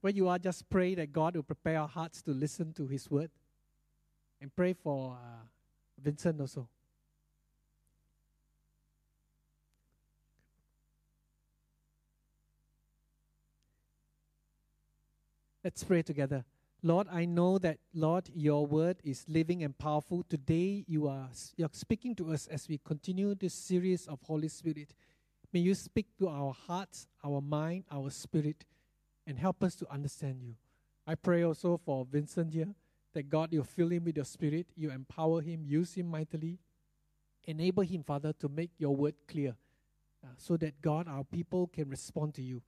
Where 0.00 0.12
you 0.12 0.28
are, 0.28 0.38
just 0.38 0.68
pray 0.70 0.94
that 0.94 1.12
God 1.12 1.34
will 1.34 1.42
prepare 1.42 1.80
our 1.80 1.88
hearts 1.88 2.22
to 2.22 2.30
listen 2.30 2.72
to 2.74 2.86
His 2.86 3.10
word. 3.10 3.30
And 4.40 4.54
pray 4.54 4.72
for 4.72 5.18
uh, 5.20 5.44
Vincent 6.00 6.40
also. 6.40 6.68
Let's 15.64 15.82
pray 15.82 16.02
together. 16.02 16.44
Lord, 16.82 17.08
I 17.10 17.24
know 17.24 17.58
that, 17.58 17.78
Lord, 17.92 18.30
your 18.32 18.64
word 18.64 18.98
is 19.02 19.24
living 19.28 19.64
and 19.64 19.76
powerful. 19.76 20.24
Today, 20.28 20.84
you 20.86 21.08
are 21.08 21.28
you're 21.56 21.68
speaking 21.72 22.14
to 22.14 22.32
us 22.32 22.46
as 22.46 22.68
we 22.68 22.78
continue 22.84 23.34
this 23.34 23.54
series 23.54 24.06
of 24.06 24.22
Holy 24.22 24.46
Spirit. 24.46 24.94
May 25.52 25.60
you 25.60 25.74
speak 25.74 26.06
to 26.20 26.28
our 26.28 26.52
hearts, 26.52 27.08
our 27.24 27.40
mind, 27.40 27.84
our 27.90 28.10
spirit, 28.10 28.64
and 29.28 29.38
help 29.38 29.62
us 29.62 29.74
to 29.76 29.86
understand 29.92 30.40
you. 30.42 30.54
I 31.06 31.14
pray 31.14 31.42
also 31.42 31.78
for 31.84 32.06
Vincent 32.10 32.50
here 32.50 32.74
that 33.12 33.28
God, 33.28 33.52
you 33.52 33.62
fill 33.62 33.90
him 33.90 34.04
with 34.04 34.16
your 34.16 34.24
spirit, 34.24 34.66
you 34.74 34.90
empower 34.90 35.42
him, 35.42 35.64
use 35.66 35.94
him 35.94 36.06
mightily, 36.10 36.58
enable 37.44 37.82
him, 37.82 38.02
Father, 38.02 38.32
to 38.32 38.48
make 38.48 38.70
your 38.78 38.96
word 38.96 39.14
clear 39.28 39.54
uh, 40.24 40.28
so 40.38 40.56
that, 40.56 40.80
God, 40.80 41.08
our 41.08 41.24
people 41.24 41.66
can 41.66 41.90
respond 41.90 42.34
to 42.34 42.42
you. 42.42 42.62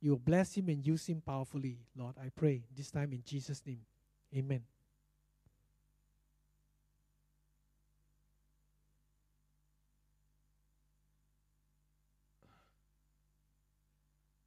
You 0.00 0.16
bless 0.16 0.54
him 0.54 0.70
and 0.70 0.86
use 0.86 1.06
him 1.06 1.20
powerfully, 1.20 1.76
Lord. 1.94 2.14
I 2.18 2.30
pray 2.34 2.62
this 2.74 2.90
time 2.90 3.12
in 3.12 3.22
Jesus' 3.22 3.62
name. 3.66 3.80
Amen. 4.34 4.62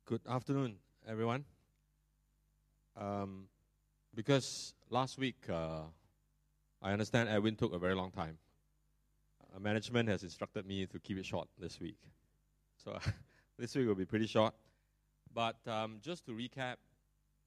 Good 0.06 0.22
afternoon, 0.28 0.78
everyone. 1.08 1.46
Um, 2.98 3.46
because 4.14 4.74
last 4.90 5.18
week, 5.18 5.38
uh, 5.50 5.84
I 6.82 6.92
understand 6.92 7.30
Edwin 7.30 7.56
took 7.56 7.74
a 7.74 7.80
very 7.80 7.96
long 7.96 8.12
time. 8.12 8.38
Uh, 9.56 9.60
management 9.60 10.10
has 10.10 10.24
instructed 10.24 10.66
me 10.66 10.86
to 10.86 11.00
keep 11.00 11.18
it 11.18 11.26
short 11.26 11.48
this 11.58 11.80
week. 11.80 11.98
So 12.84 13.00
this 13.58 13.74
week 13.74 13.88
will 13.88 13.96
be 13.96 14.06
pretty 14.06 14.28
short. 14.28 14.54
But 15.34 15.56
um, 15.66 16.00
just 16.02 16.26
to 16.26 16.32
recap, 16.32 16.76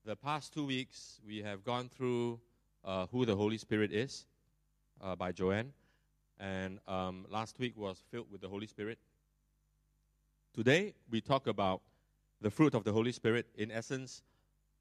the 0.07 0.17
past 0.17 0.55
two 0.55 0.65
weeks 0.65 1.21
we 1.27 1.43
have 1.43 1.63
gone 1.63 1.91
through 1.91 2.41
uh, 2.83 3.07
who 3.13 3.27
the 3.27 3.37
Holy 3.37 3.59
Spirit 3.59 3.93
is 3.93 4.25
uh, 5.03 5.15
by 5.17 5.33
Joanne. 5.33 5.73
And 6.39 6.79
um, 6.89 7.27
last 7.29 7.59
week 7.59 7.77
was 7.77 8.03
filled 8.11 8.33
with 8.33 8.41
the 8.41 8.49
Holy 8.49 8.67
Spirit. 8.67 8.99
Today 10.55 10.95
we 11.11 11.21
talk 11.21 11.47
about 11.47 11.83
the 12.41 12.51
fruit 12.51 12.75
of 12.75 12.85
the 12.85 12.93
Holy 12.93 13.13
Spirit. 13.13 13.47
In 13.57 13.71
essence, 13.71 14.23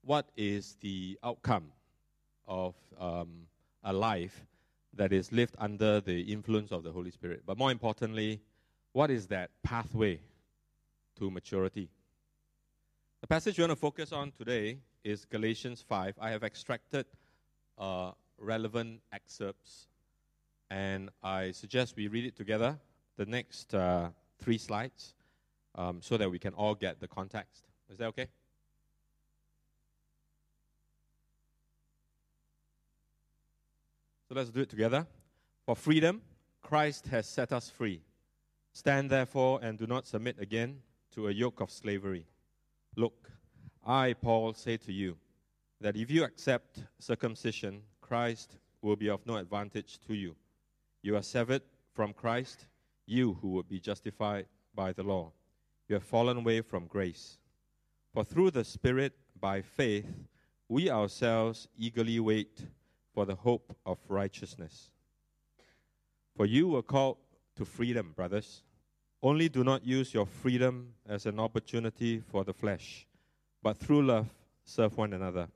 what 0.03 0.29
is 0.37 0.77
the 0.81 1.17
outcome 1.23 1.71
of 2.47 2.75
um, 2.99 3.47
a 3.83 3.93
life 3.93 4.45
that 4.93 5.13
is 5.13 5.31
lived 5.31 5.55
under 5.59 6.01
the 6.01 6.21
influence 6.21 6.71
of 6.71 6.83
the 6.83 6.91
Holy 6.91 7.11
Spirit? 7.11 7.43
But 7.45 7.57
more 7.57 7.71
importantly, 7.71 8.41
what 8.93 9.11
is 9.11 9.27
that 9.27 9.51
pathway 9.63 10.19
to 11.17 11.29
maturity? 11.29 11.89
The 13.21 13.27
passage 13.27 13.57
we 13.57 13.63
want 13.63 13.71
to 13.71 13.75
focus 13.75 14.11
on 14.13 14.31
today 14.31 14.79
is 15.03 15.25
Galatians 15.25 15.81
5. 15.81 16.15
I 16.19 16.29
have 16.31 16.43
extracted 16.43 17.05
uh, 17.77 18.11
relevant 18.37 19.01
excerpts, 19.11 19.87
and 20.71 21.09
I 21.21 21.51
suggest 21.51 21.95
we 21.97 22.07
read 22.07 22.25
it 22.25 22.35
together, 22.35 22.79
the 23.17 23.25
next 23.25 23.75
uh, 23.75 24.09
three 24.39 24.57
slides, 24.57 25.13
um, 25.75 25.99
so 26.01 26.17
that 26.17 26.29
we 26.29 26.39
can 26.39 26.53
all 26.53 26.75
get 26.75 26.99
the 26.99 27.07
context. 27.07 27.63
Is 27.89 27.97
that 27.97 28.07
okay? 28.07 28.27
So 34.27 34.35
let's 34.35 34.51
do 34.51 34.61
it 34.61 34.69
together. 34.69 35.07
For 35.65 35.75
freedom, 35.75 36.21
Christ 36.61 37.07
has 37.07 37.27
set 37.27 37.51
us 37.51 37.69
free. 37.69 38.01
Stand 38.73 39.09
therefore 39.09 39.59
and 39.63 39.77
do 39.77 39.87
not 39.87 40.05
submit 40.05 40.37
again 40.39 40.81
to 41.15 41.27
a 41.27 41.31
yoke 41.31 41.61
of 41.61 41.71
slavery. 41.71 42.27
Look, 42.95 43.31
I, 43.85 44.13
Paul, 44.13 44.53
say 44.53 44.77
to 44.77 44.93
you 44.93 45.17
that 45.81 45.95
if 45.95 46.11
you 46.11 46.23
accept 46.23 46.83
circumcision, 46.99 47.81
Christ 48.01 48.57
will 48.81 48.95
be 48.95 49.09
of 49.09 49.25
no 49.25 49.37
advantage 49.37 49.99
to 50.07 50.13
you. 50.13 50.35
You 51.01 51.15
are 51.15 51.23
severed 51.23 51.63
from 51.93 52.13
Christ, 52.13 52.67
you 53.05 53.33
who 53.41 53.49
would 53.49 53.67
be 53.67 53.79
justified 53.79 54.45
by 54.75 54.93
the 54.93 55.03
law. 55.03 55.31
You 55.89 55.95
have 55.95 56.03
fallen 56.03 56.37
away 56.37 56.61
from 56.61 56.85
grace. 56.85 57.39
For 58.13 58.23
through 58.23 58.51
the 58.51 58.63
Spirit, 58.63 59.13
by 59.39 59.63
faith, 59.63 60.05
we 60.67 60.89
ourselves 60.89 61.67
eagerly 61.75 62.19
wait 62.19 62.61
for 63.11 63.25
the 63.25 63.33
hope 63.33 63.75
of 63.87 63.97
righteousness. 64.07 64.91
For 66.37 66.45
you 66.45 66.67
were 66.67 66.83
called 66.83 67.17
to 67.55 67.65
freedom, 67.65 68.13
brothers. 68.15 68.61
Only 69.23 69.49
do 69.49 69.63
not 69.63 69.83
use 69.83 70.13
your 70.13 70.27
freedom 70.27 70.93
as 71.07 71.25
an 71.25 71.39
opportunity 71.39 72.19
for 72.19 72.43
the 72.43 72.53
flesh, 72.53 73.07
but 73.63 73.75
through 73.75 74.05
love 74.05 74.27
serve 74.63 74.95
one 74.95 75.13
another. 75.13 75.47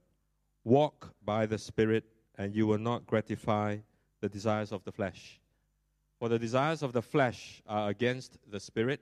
Walk 0.64 1.14
by 1.24 1.46
the 1.46 1.60
Spirit, 1.60 2.06
and 2.40 2.56
you 2.56 2.66
will 2.66 2.80
not 2.80 3.06
gratify 3.06 3.78
the 4.20 4.30
desires 4.30 4.72
of 4.72 4.84
the 4.84 4.92
flesh. 4.92 5.40
For 6.18 6.28
the 6.28 6.40
desires 6.40 6.82
of 6.82 6.92
the 6.92 7.02
flesh 7.04 7.62
are 7.68 7.90
against 7.90 8.40
the 8.50 8.60
Spirit, 8.60 9.02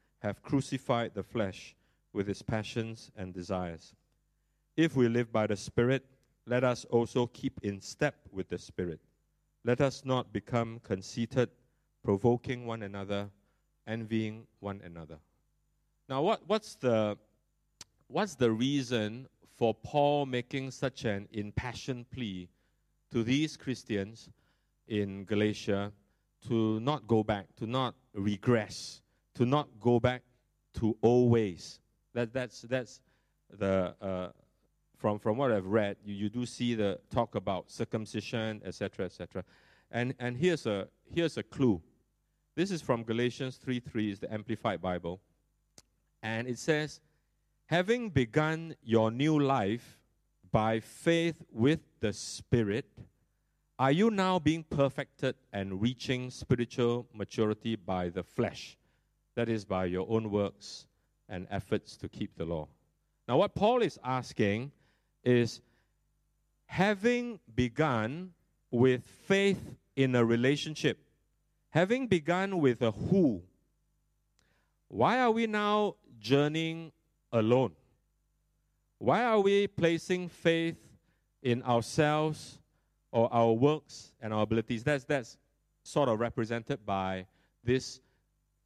have 0.21 0.41
crucified 0.41 1.11
the 1.13 1.23
flesh 1.23 1.75
with 2.13 2.29
its 2.29 2.41
passions 2.41 3.11
and 3.15 3.33
desires. 3.33 3.93
If 4.77 4.95
we 4.95 5.07
live 5.07 5.31
by 5.31 5.47
the 5.47 5.55
Spirit, 5.55 6.05
let 6.45 6.63
us 6.63 6.85
also 6.85 7.27
keep 7.27 7.59
in 7.63 7.81
step 7.81 8.15
with 8.31 8.49
the 8.49 8.57
Spirit. 8.57 8.99
Let 9.63 9.81
us 9.81 10.03
not 10.05 10.33
become 10.33 10.79
conceited, 10.83 11.49
provoking 12.03 12.65
one 12.65 12.83
another, 12.83 13.29
envying 13.87 14.47
one 14.59 14.81
another. 14.83 15.17
Now, 16.09 16.21
what, 16.21 16.41
what's, 16.47 16.75
the, 16.75 17.17
what's 18.07 18.35
the 18.35 18.51
reason 18.51 19.27
for 19.57 19.73
Paul 19.73 20.25
making 20.25 20.71
such 20.71 21.05
an 21.05 21.27
impassioned 21.31 22.09
plea 22.09 22.49
to 23.11 23.23
these 23.23 23.57
Christians 23.57 24.29
in 24.87 25.25
Galatia 25.25 25.91
to 26.47 26.79
not 26.79 27.07
go 27.07 27.23
back, 27.23 27.45
to 27.57 27.67
not 27.67 27.95
regress, 28.13 29.01
to 29.35 29.45
not 29.45 29.67
go 29.79 29.99
back 29.99 30.23
to 30.75 30.97
old 31.01 31.31
ways? 31.31 31.79
That, 32.13 32.33
that's, 32.33 32.61
that's 32.61 33.01
the, 33.57 33.95
uh, 34.01 34.29
from, 34.97 35.19
from 35.19 35.37
what 35.37 35.51
I've 35.51 35.65
read, 35.65 35.97
you, 36.05 36.13
you 36.13 36.29
do 36.29 36.45
see 36.45 36.75
the 36.75 36.99
talk 37.09 37.35
about 37.35 37.71
circumcision, 37.71 38.61
etc., 38.63 39.05
etc. 39.05 39.43
And, 39.89 40.13
and 40.19 40.37
here's, 40.37 40.65
a, 40.65 40.87
here's 41.13 41.37
a 41.37 41.43
clue. 41.43 41.81
This 42.55 42.71
is 42.71 42.81
from 42.81 43.03
Galatians 43.03 43.57
3 43.57 43.79
3, 43.79 44.11
is 44.11 44.19
the 44.19 44.31
Amplified 44.31 44.81
Bible. 44.81 45.19
And 46.21 46.47
it 46.47 46.59
says, 46.59 46.99
having 47.65 48.09
begun 48.09 48.75
your 48.83 49.09
new 49.09 49.39
life 49.39 49.97
by 50.51 50.79
faith 50.79 51.41
with 51.51 51.79
the 51.99 52.13
Spirit, 52.13 52.85
are 53.79 53.91
you 53.91 54.11
now 54.11 54.37
being 54.37 54.63
perfected 54.63 55.35
and 55.51 55.81
reaching 55.81 56.29
spiritual 56.29 57.07
maturity 57.13 57.75
by 57.75 58.09
the 58.09 58.21
flesh? 58.21 58.77
That 59.35 59.49
is, 59.49 59.65
by 59.65 59.85
your 59.85 60.05
own 60.09 60.29
works 60.29 60.87
and 61.29 61.47
efforts 61.49 61.95
to 61.97 62.09
keep 62.09 62.35
the 62.35 62.45
law. 62.45 62.67
Now, 63.27 63.37
what 63.37 63.55
Paul 63.55 63.81
is 63.81 63.97
asking 64.03 64.71
is 65.23 65.61
having 66.65 67.39
begun 67.55 68.31
with 68.71 69.05
faith 69.05 69.75
in 69.95 70.15
a 70.15 70.25
relationship, 70.25 70.97
having 71.69 72.07
begun 72.07 72.59
with 72.59 72.81
a 72.81 72.91
who, 72.91 73.41
why 74.87 75.19
are 75.19 75.31
we 75.31 75.47
now 75.47 75.95
journeying 76.19 76.91
alone? 77.31 77.71
Why 78.97 79.23
are 79.23 79.39
we 79.39 79.67
placing 79.67 80.29
faith 80.29 80.77
in 81.41 81.63
ourselves 81.63 82.59
or 83.11 83.33
our 83.33 83.53
works 83.53 84.11
and 84.21 84.33
our 84.33 84.43
abilities? 84.43 84.83
That's, 84.83 85.05
that's 85.05 85.37
sort 85.83 86.09
of 86.09 86.19
represented 86.19 86.85
by 86.85 87.25
this 87.63 88.01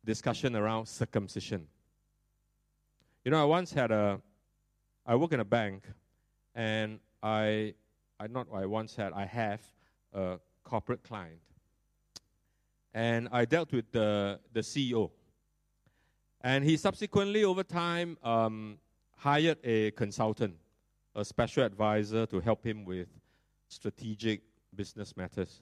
discussion 0.06 0.56
around 0.56 0.86
circumcision. 0.86 1.68
You 3.24 3.32
know, 3.32 3.42
I 3.42 3.46
once 3.46 3.74
had 3.74 3.92
a, 3.92 4.22
I 5.06 5.16
work 5.16 5.34
in 5.34 5.40
a 5.40 5.46
bank, 5.46 5.84
and 6.54 7.00
I, 7.22 7.74
I 8.20 8.28
not 8.28 8.48
I 8.54 8.66
once 8.66 8.96
had, 8.96 9.14
I 9.14 9.26
have 9.26 9.62
a 10.14 10.40
corporate 10.64 11.04
client, 11.04 11.42
and 12.94 13.28
I 13.32 13.46
dealt 13.46 13.74
with 13.74 13.92
the 13.92 14.40
the 14.54 14.62
CEO, 14.62 15.12
and 16.42 16.64
he 16.64 16.78
subsequently 16.78 17.44
over 17.44 17.64
time 17.64 18.18
um, 18.24 18.78
hired 19.18 19.58
a 19.64 19.92
consultant, 19.92 20.56
a 21.16 21.26
special 21.26 21.64
advisor 21.64 22.26
to 22.28 22.40
help 22.40 22.64
him 22.64 22.86
with 22.86 23.08
strategic 23.68 24.42
business 24.76 25.18
matters. 25.18 25.62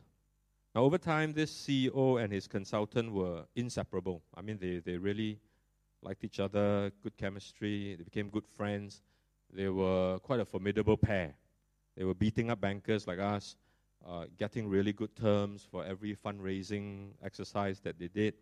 Now, 0.75 0.81
over 0.81 0.97
time, 0.97 1.33
this 1.33 1.51
CEO 1.53 2.23
and 2.23 2.33
his 2.33 2.47
consultant 2.47 3.11
were 3.11 3.43
inseparable. 3.55 4.23
I 4.35 4.41
mean, 4.41 4.57
they, 4.59 4.79
they 4.79 4.97
really 4.97 5.39
liked 6.01 6.23
each 6.23 6.39
other, 6.39 6.91
good 7.01 7.15
chemistry, 7.15 7.95
they 7.95 8.03
became 8.03 8.29
good 8.29 8.47
friends. 8.47 9.01
They 9.51 9.69
were 9.69 10.17
quite 10.19 10.39
a 10.39 10.45
formidable 10.45 10.97
pair. 10.97 11.35
They 11.95 12.03
were 12.03 12.15
beating 12.15 12.49
up 12.49 12.59
bankers 12.59 13.05
like 13.05 13.19
us, 13.19 13.55
uh, 14.07 14.25
getting 14.37 14.67
really 14.67 14.93
good 14.93 15.15
terms 15.15 15.67
for 15.69 15.85
every 15.85 16.15
fundraising 16.15 17.11
exercise 17.23 17.79
that 17.81 17.99
they 17.99 18.07
did. 18.07 18.33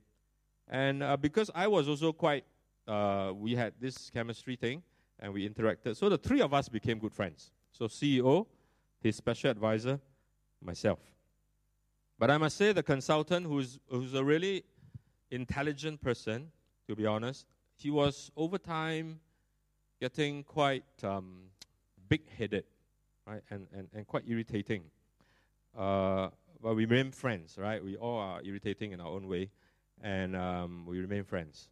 And 0.70 1.04
uh, 1.04 1.18
because 1.18 1.52
I 1.54 1.68
was 1.68 1.90
also 1.90 2.14
quite, 2.14 2.46
uh, 2.88 3.34
we 3.36 3.56
had 3.56 3.74
this 3.80 4.10
chemistry 4.10 4.56
thing 4.56 4.84
and 5.20 5.34
we 5.34 5.48
interacted. 5.48 5.98
So 5.98 6.08
the 6.08 6.18
three 6.18 6.40
of 6.40 6.54
us 6.54 6.70
became 6.70 6.98
good 6.98 7.14
friends. 7.14 7.52
So, 7.72 7.86
CEO, 7.86 8.48
his 9.02 9.16
special 9.16 9.50
advisor, 9.50 10.00
myself. 10.62 11.00
But 12.22 12.30
I 12.30 12.38
must 12.38 12.56
say, 12.56 12.72
the 12.72 12.84
consultant, 12.84 13.48
who's, 13.48 13.80
who's 13.90 14.14
a 14.14 14.24
really 14.24 14.64
intelligent 15.32 16.04
person, 16.04 16.52
to 16.88 16.96
be 16.96 17.08
honest, 17.08 17.48
he 17.76 17.90
was 17.90 18.30
over 18.38 18.60
time 18.60 19.20
getting 20.00 20.44
quite 20.44 20.84
um, 21.02 21.46
big 22.10 22.22
headed, 22.38 22.66
right, 23.26 23.42
and, 23.50 23.66
and, 23.74 23.88
and 23.96 24.06
quite 24.06 24.26
irritating. 24.28 24.84
Uh, 25.76 26.30
but 26.62 26.76
we 26.76 26.86
remain 26.86 27.12
friends, 27.12 27.58
right? 27.58 27.84
We 27.84 27.96
all 27.98 28.20
are 28.20 28.42
irritating 28.44 28.92
in 28.92 29.02
our 29.02 29.08
own 29.10 29.28
way, 29.28 29.50
and 30.00 30.36
um, 30.36 30.86
we 30.86 31.00
remain 31.00 31.24
friends. 31.24 31.70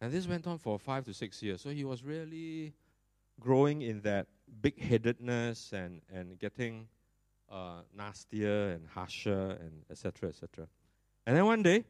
And 0.00 0.12
this 0.12 0.28
went 0.28 0.46
on 0.46 0.58
for 0.58 0.78
five 0.78 1.04
to 1.06 1.12
six 1.12 1.42
years. 1.42 1.60
So 1.60 1.70
he 1.70 1.84
was 1.84 2.04
really 2.04 2.74
growing 3.40 3.82
in 3.82 4.02
that 4.02 4.28
big 4.62 4.80
headedness 4.80 5.72
and, 5.72 6.00
and 6.14 6.38
getting 6.38 6.86
uh, 7.50 7.82
nastier 7.96 8.70
and 8.70 8.86
harsher 8.88 9.58
and 9.60 9.82
etc. 9.90 10.28
etc. 10.28 10.66
And 11.26 11.36
then 11.36 11.44
one 11.44 11.62
day, 11.62 11.84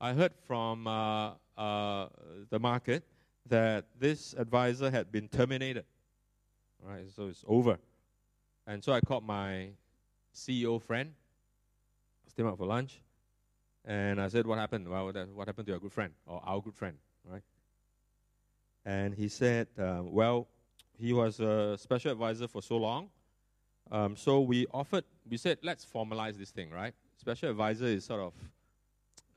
I 0.00 0.12
heard 0.12 0.32
from 0.46 0.86
uh, 0.86 1.32
uh, 1.56 2.08
the 2.50 2.58
market 2.58 3.04
that 3.46 3.86
this 3.98 4.34
advisor 4.34 4.90
had 4.90 5.10
been 5.10 5.28
terminated. 5.28 5.84
Right, 6.80 7.10
so 7.10 7.26
it's 7.26 7.44
over. 7.46 7.78
And 8.66 8.84
so 8.84 8.92
I 8.92 9.00
called 9.00 9.24
my 9.24 9.70
CEO 10.34 10.80
friend, 10.80 11.12
asked 12.26 12.38
him 12.38 12.46
out 12.46 12.58
for 12.58 12.66
lunch, 12.66 13.00
and 13.84 14.20
I 14.20 14.28
said, 14.28 14.46
"What 14.46 14.58
happened? 14.58 14.86
Well, 14.88 15.06
what 15.34 15.48
happened 15.48 15.66
to 15.66 15.72
your 15.72 15.80
good 15.80 15.92
friend 15.92 16.12
or 16.26 16.40
our 16.44 16.60
good 16.60 16.74
friend?" 16.74 16.96
Right? 17.24 17.42
And 18.84 19.14
he 19.14 19.28
said, 19.28 19.68
uh, 19.78 20.02
"Well, 20.04 20.46
he 20.98 21.12
was 21.12 21.40
a 21.40 21.76
special 21.78 22.12
advisor 22.12 22.46
for 22.46 22.62
so 22.62 22.76
long, 22.76 23.10
um, 23.90 24.16
so 24.16 24.40
we 24.40 24.66
offered, 24.72 25.04
we 25.28 25.36
said, 25.36 25.58
let's 25.62 25.84
formalize 25.84 26.36
this 26.36 26.50
thing, 26.50 26.70
right? 26.70 26.94
Special 27.16 27.50
advisor 27.50 27.86
is 27.86 28.04
sort 28.04 28.20
of 28.20 28.32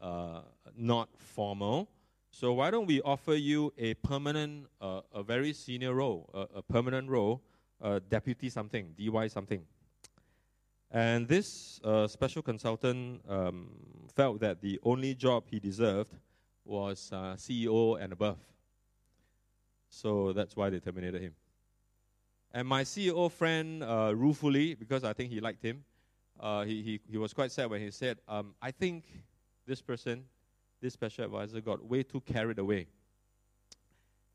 uh, 0.01 0.41
not 0.75 1.09
formal. 1.17 1.89
So 2.31 2.53
why 2.53 2.71
don't 2.71 2.85
we 2.85 3.01
offer 3.01 3.33
you 3.33 3.73
a 3.77 3.93
permanent, 3.95 4.67
uh, 4.79 5.01
a 5.13 5.23
very 5.23 5.53
senior 5.53 5.93
role, 5.93 6.29
a, 6.33 6.59
a 6.59 6.61
permanent 6.61 7.09
role, 7.09 7.41
uh, 7.81 7.99
deputy 8.09 8.49
something, 8.49 8.93
DY 8.97 9.27
something. 9.27 9.63
And 10.91 11.27
this 11.27 11.79
uh, 11.83 12.07
special 12.07 12.41
consultant 12.41 13.21
um, 13.27 13.69
felt 14.13 14.41
that 14.41 14.61
the 14.61 14.79
only 14.83 15.15
job 15.15 15.45
he 15.49 15.59
deserved 15.59 16.13
was 16.65 17.09
uh, 17.13 17.35
CEO 17.37 18.01
and 18.01 18.11
above. 18.11 18.37
So 19.89 20.33
that's 20.33 20.55
why 20.55 20.69
they 20.69 20.79
terminated 20.79 21.21
him. 21.21 21.33
And 22.53 22.67
my 22.67 22.83
CEO 22.83 23.31
friend, 23.31 23.81
uh, 23.81 24.13
ruefully, 24.15 24.75
because 24.75 25.03
I 25.03 25.13
think 25.13 25.31
he 25.31 25.39
liked 25.39 25.63
him, 25.63 25.83
uh, 26.39 26.63
he, 26.63 26.81
he, 26.81 26.99
he 27.09 27.17
was 27.17 27.33
quite 27.33 27.51
sad 27.51 27.69
when 27.69 27.81
he 27.81 27.91
said, 27.91 28.17
um, 28.27 28.55
I 28.61 28.71
think 28.71 29.05
this 29.65 29.81
person, 29.81 30.25
this 30.81 30.93
special 30.93 31.23
advisor, 31.23 31.61
got 31.61 31.85
way 31.85 32.03
too 32.03 32.19
carried 32.21 32.59
away. 32.59 32.87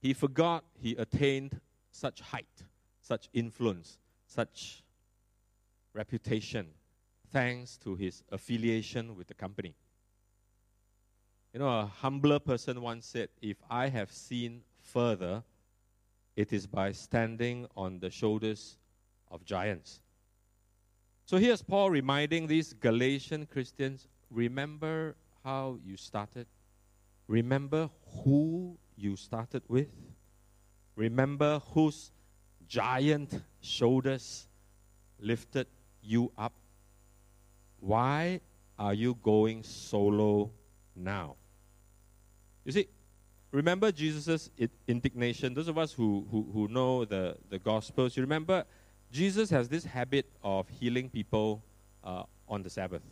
He 0.00 0.14
forgot 0.14 0.64
he 0.78 0.94
attained 0.96 1.60
such 1.90 2.20
height, 2.20 2.64
such 3.02 3.28
influence, 3.34 3.98
such 4.26 4.82
reputation, 5.92 6.68
thanks 7.32 7.76
to 7.78 7.96
his 7.96 8.22
affiliation 8.30 9.16
with 9.16 9.26
the 9.26 9.34
company. 9.34 9.74
You 11.52 11.60
know, 11.60 11.80
a 11.80 11.86
humbler 11.86 12.38
person 12.38 12.80
once 12.80 13.06
said, 13.06 13.28
If 13.42 13.56
I 13.68 13.88
have 13.88 14.12
seen 14.12 14.62
further, 14.78 15.42
it 16.36 16.52
is 16.52 16.66
by 16.66 16.92
standing 16.92 17.66
on 17.76 17.98
the 17.98 18.10
shoulders 18.10 18.76
of 19.30 19.44
giants. 19.44 20.00
So 21.24 21.38
here's 21.38 21.62
Paul 21.62 21.90
reminding 21.90 22.46
these 22.46 22.72
Galatian 22.74 23.46
Christians 23.46 24.06
remember 24.30 25.16
how 25.42 25.78
you 25.84 25.96
started, 25.96 26.46
remember 27.26 27.88
who 28.22 28.78
you 28.96 29.16
started 29.16 29.62
with, 29.66 29.88
remember 30.94 31.60
whose 31.72 32.12
giant 32.68 33.42
shoulders 33.60 34.46
lifted 35.18 35.66
you 36.02 36.30
up. 36.36 36.52
Why 37.80 38.40
are 38.78 38.94
you 38.94 39.16
going 39.22 39.62
solo 39.62 40.50
now? 40.94 41.36
You 42.64 42.72
see, 42.72 42.88
remember 43.56 43.90
Jesus' 43.90 44.50
indignation. 44.86 45.54
Those 45.54 45.68
of 45.68 45.78
us 45.78 45.92
who, 45.92 46.26
who, 46.30 46.46
who 46.52 46.68
know 46.68 47.04
the, 47.04 47.36
the 47.48 47.58
Gospels, 47.58 48.16
you 48.16 48.22
remember 48.22 48.64
Jesus 49.10 49.48
has 49.50 49.68
this 49.68 49.84
habit 49.84 50.26
of 50.44 50.68
healing 50.68 51.08
people 51.08 51.62
uh, 52.04 52.24
on 52.48 52.62
the 52.62 52.70
Sabbath. 52.70 53.02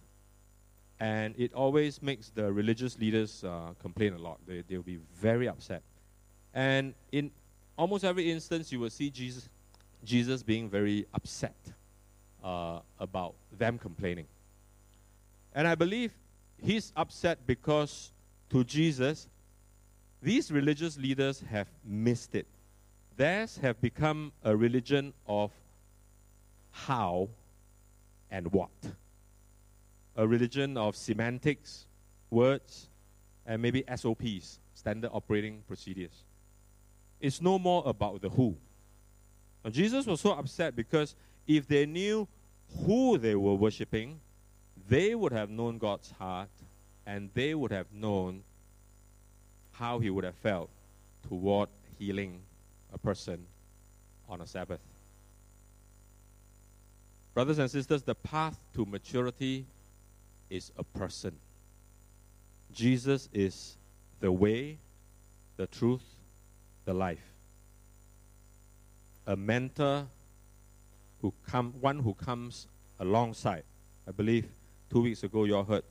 And 1.01 1.35
it 1.39 1.53
always 1.55 2.03
makes 2.03 2.29
the 2.29 2.53
religious 2.53 2.99
leaders 2.99 3.43
uh, 3.43 3.73
complain 3.81 4.13
a 4.13 4.19
lot. 4.19 4.39
They, 4.47 4.63
they'll 4.69 4.83
be 4.83 4.99
very 5.17 5.49
upset. 5.49 5.83
And 6.53 6.95
in 7.11 7.31
almost 7.77 8.05
every 8.05 8.31
instance, 8.31 8.71
you 8.71 8.81
will 8.81 8.91
see 8.91 9.11
Jesus, 9.11 9.49
Jesus 10.05 10.43
being 10.43 10.69
very 10.69 11.07
upset 11.15 11.57
uh, 12.45 12.81
about 13.01 13.35
them 13.59 13.79
complaining. 13.79 14.27
And 15.55 15.67
I 15.67 15.75
believe 15.75 16.13
he's 16.63 16.93
upset 16.97 17.39
because 17.47 18.13
to 18.51 18.63
Jesus, 18.63 19.27
these 20.25 20.51
religious 20.51 20.97
leaders 20.97 21.45
have 21.51 21.69
missed 21.85 22.35
it. 22.35 22.47
Theirs 23.17 23.59
have 23.59 23.79
become 23.83 24.33
a 24.43 24.57
religion 24.57 25.13
of 25.27 25.53
how 26.71 27.29
and 28.31 28.51
what. 28.51 28.71
A 30.17 30.27
religion 30.27 30.79
of 30.79 30.97
semantics, 30.97 31.87
words, 32.31 32.89
and 33.47 33.61
maybe 33.61 33.85
SOPs, 33.95 34.61
standard 34.73 35.11
operating 35.13 35.63
procedures. 35.69 36.25
It's 37.21 37.43
no 37.43 37.59
more 37.59 37.83
about 37.85 38.23
the 38.23 38.31
who. 38.31 38.57
Now, 39.63 39.71
Jesus 39.71 40.07
was 40.07 40.23
so 40.23 40.33
upset 40.33 40.75
because 40.75 41.15
if 41.47 41.69
they 41.69 41.85
knew 41.85 42.27
who 42.87 43.19
they 43.19 43.35
were 43.35 43.55
worshipping, 43.55 44.21
they 44.89 45.15
would 45.15 45.33
have 45.33 45.51
known 45.51 45.77
God's 45.77 46.11
heart 46.13 46.49
and 47.07 47.29
they 47.35 47.55
would 47.55 47.73
have 47.73 47.93
known 47.93 48.43
how 49.75 49.99
he 49.99 50.11
would 50.11 50.25
have 50.25 50.35
felt 50.37 50.71
toward 51.29 51.69
healing 51.99 52.41
a 52.93 52.99
person 52.99 53.45
on 54.29 54.41
a 54.41 54.47
Sabbath. 54.47 54.81
Brothers 57.35 57.59
and 57.59 57.71
sisters, 57.71 58.03
the 58.03 58.15
path 58.15 58.57
to 58.75 58.87
maturity 58.87 59.67
is 60.51 60.71
a 60.79 60.85
person. 60.85 61.33
Jesus 62.73 63.29
is 63.33 63.77
the 64.21 64.31
way, 64.31 64.79
the 65.57 65.67
truth, 65.67 66.05
the 66.85 66.95
life. 66.95 67.25
A 69.27 69.35
mentor 69.35 70.07
who 71.23 71.33
come, 71.49 71.73
one 71.81 71.99
who 71.99 72.15
comes 72.15 72.67
alongside. 73.01 73.65
I 74.07 74.13
believe 74.13 74.47
two 74.91 75.01
weeks 75.03 75.23
ago 75.23 75.45
you 75.45 75.57
all 75.57 75.65
heard 75.65 75.83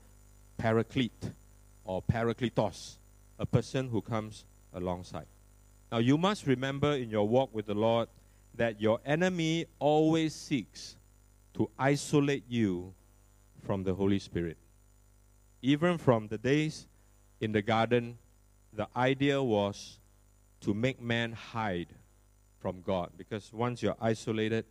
paraclete 0.57 1.31
or 1.83 2.01
parakletos, 2.01 2.95
a 3.43 3.45
person 3.45 3.89
who 3.89 4.01
comes 4.01 4.45
alongside. 4.71 5.25
Now 5.91 5.97
you 5.97 6.17
must 6.17 6.47
remember 6.47 6.93
in 6.93 7.09
your 7.09 7.27
walk 7.27 7.53
with 7.53 7.65
the 7.65 7.73
Lord 7.75 8.07
that 8.55 8.79
your 8.79 9.01
enemy 9.05 9.65
always 9.79 10.33
seeks 10.33 10.95
to 11.55 11.69
isolate 11.77 12.45
you 12.47 12.93
from 13.65 13.83
the 13.83 13.93
Holy 13.93 14.17
Spirit. 14.17 14.57
Even 15.61 15.97
from 15.97 16.29
the 16.29 16.37
days 16.37 16.87
in 17.41 17.51
the 17.51 17.61
garden, 17.61 18.17
the 18.71 18.87
idea 18.95 19.43
was 19.43 19.99
to 20.61 20.73
make 20.73 21.01
man 21.01 21.33
hide 21.33 21.89
from 22.59 22.81
God 22.81 23.11
because 23.17 23.51
once 23.51 23.83
you're 23.83 23.97
isolated, 23.99 24.63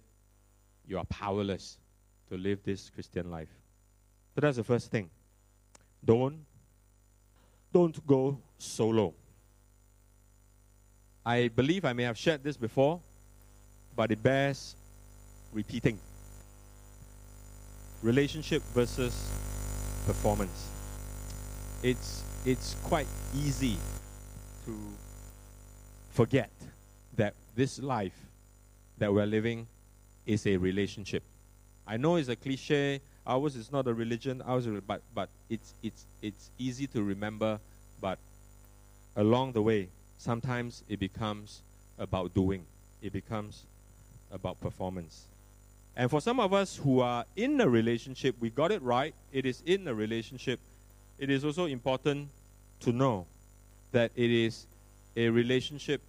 you 0.89 0.97
are 0.97 1.05
powerless 1.05 1.77
to 2.31 2.39
live 2.39 2.63
this 2.65 2.89
Christian 2.89 3.31
life. 3.31 3.51
So 4.35 4.41
that's 4.41 4.57
the 4.57 4.65
first 4.65 4.91
thing. 4.91 5.11
Don't 6.03 6.47
don't 7.73 8.07
go 8.07 8.39
solo. 8.59 9.15
I 11.25 11.49
believe 11.49 11.85
I 11.85 11.93
may 11.93 12.03
have 12.03 12.19
shared 12.19 12.43
this 12.43 12.57
before, 12.57 13.01
but 13.95 14.11
it 14.11 14.23
bears 14.23 14.77
repeating. 15.53 15.99
Relationship 18.03 18.63
versus 18.75 19.15
performance. 20.07 20.69
It's 21.83 22.25
it's 22.45 22.75
quite 22.83 23.07
easy 23.37 23.77
to 24.67 24.77
forget 26.11 26.51
that 27.17 27.35
this 27.55 27.79
life 27.81 28.19
that 28.99 29.13
we're 29.13 29.27
living 29.27 29.67
is 30.27 30.47
a 30.47 30.57
relationship. 30.57 31.23
I 31.87 31.97
know 31.97 32.17
it's 32.17 32.29
a 32.29 32.37
cliche. 32.37 33.01
Ours 33.27 33.57
is 33.57 33.71
not 33.71 33.87
a 33.87 33.95
religion. 33.95 34.43
Ours, 34.43 34.67
but 34.87 35.03
but 35.15 35.29
it's 35.49 35.75
it's 35.83 36.05
it's 36.21 36.51
easy 36.59 36.87
to 36.89 37.03
remember. 37.03 37.61
But 38.01 38.19
along 39.17 39.53
the 39.53 39.63
way, 39.63 39.89
sometimes 40.19 40.83
it 40.89 40.99
becomes 40.99 41.61
about 41.99 42.35
doing. 42.35 42.65
It 43.01 43.13
becomes 43.13 43.63
about 44.33 44.61
performance. 44.61 45.27
And 45.95 46.11
for 46.11 46.21
some 46.21 46.41
of 46.41 46.53
us 46.53 46.77
who 46.77 47.01
are 47.01 47.27
in 47.37 47.61
a 47.61 47.69
relationship, 47.69 48.35
we 48.41 48.51
got 48.51 48.73
it 48.73 48.83
right. 48.83 49.15
It 49.33 49.45
is 49.45 49.63
in 49.67 49.87
a 49.87 49.95
relationship. 49.95 50.59
It 51.19 51.29
is 51.29 51.45
also 51.45 51.67
important 51.67 52.29
to 52.81 52.93
know 52.93 53.27
that 53.93 54.11
it 54.17 54.31
is 54.31 54.67
a 55.17 55.29
relationship 55.29 56.01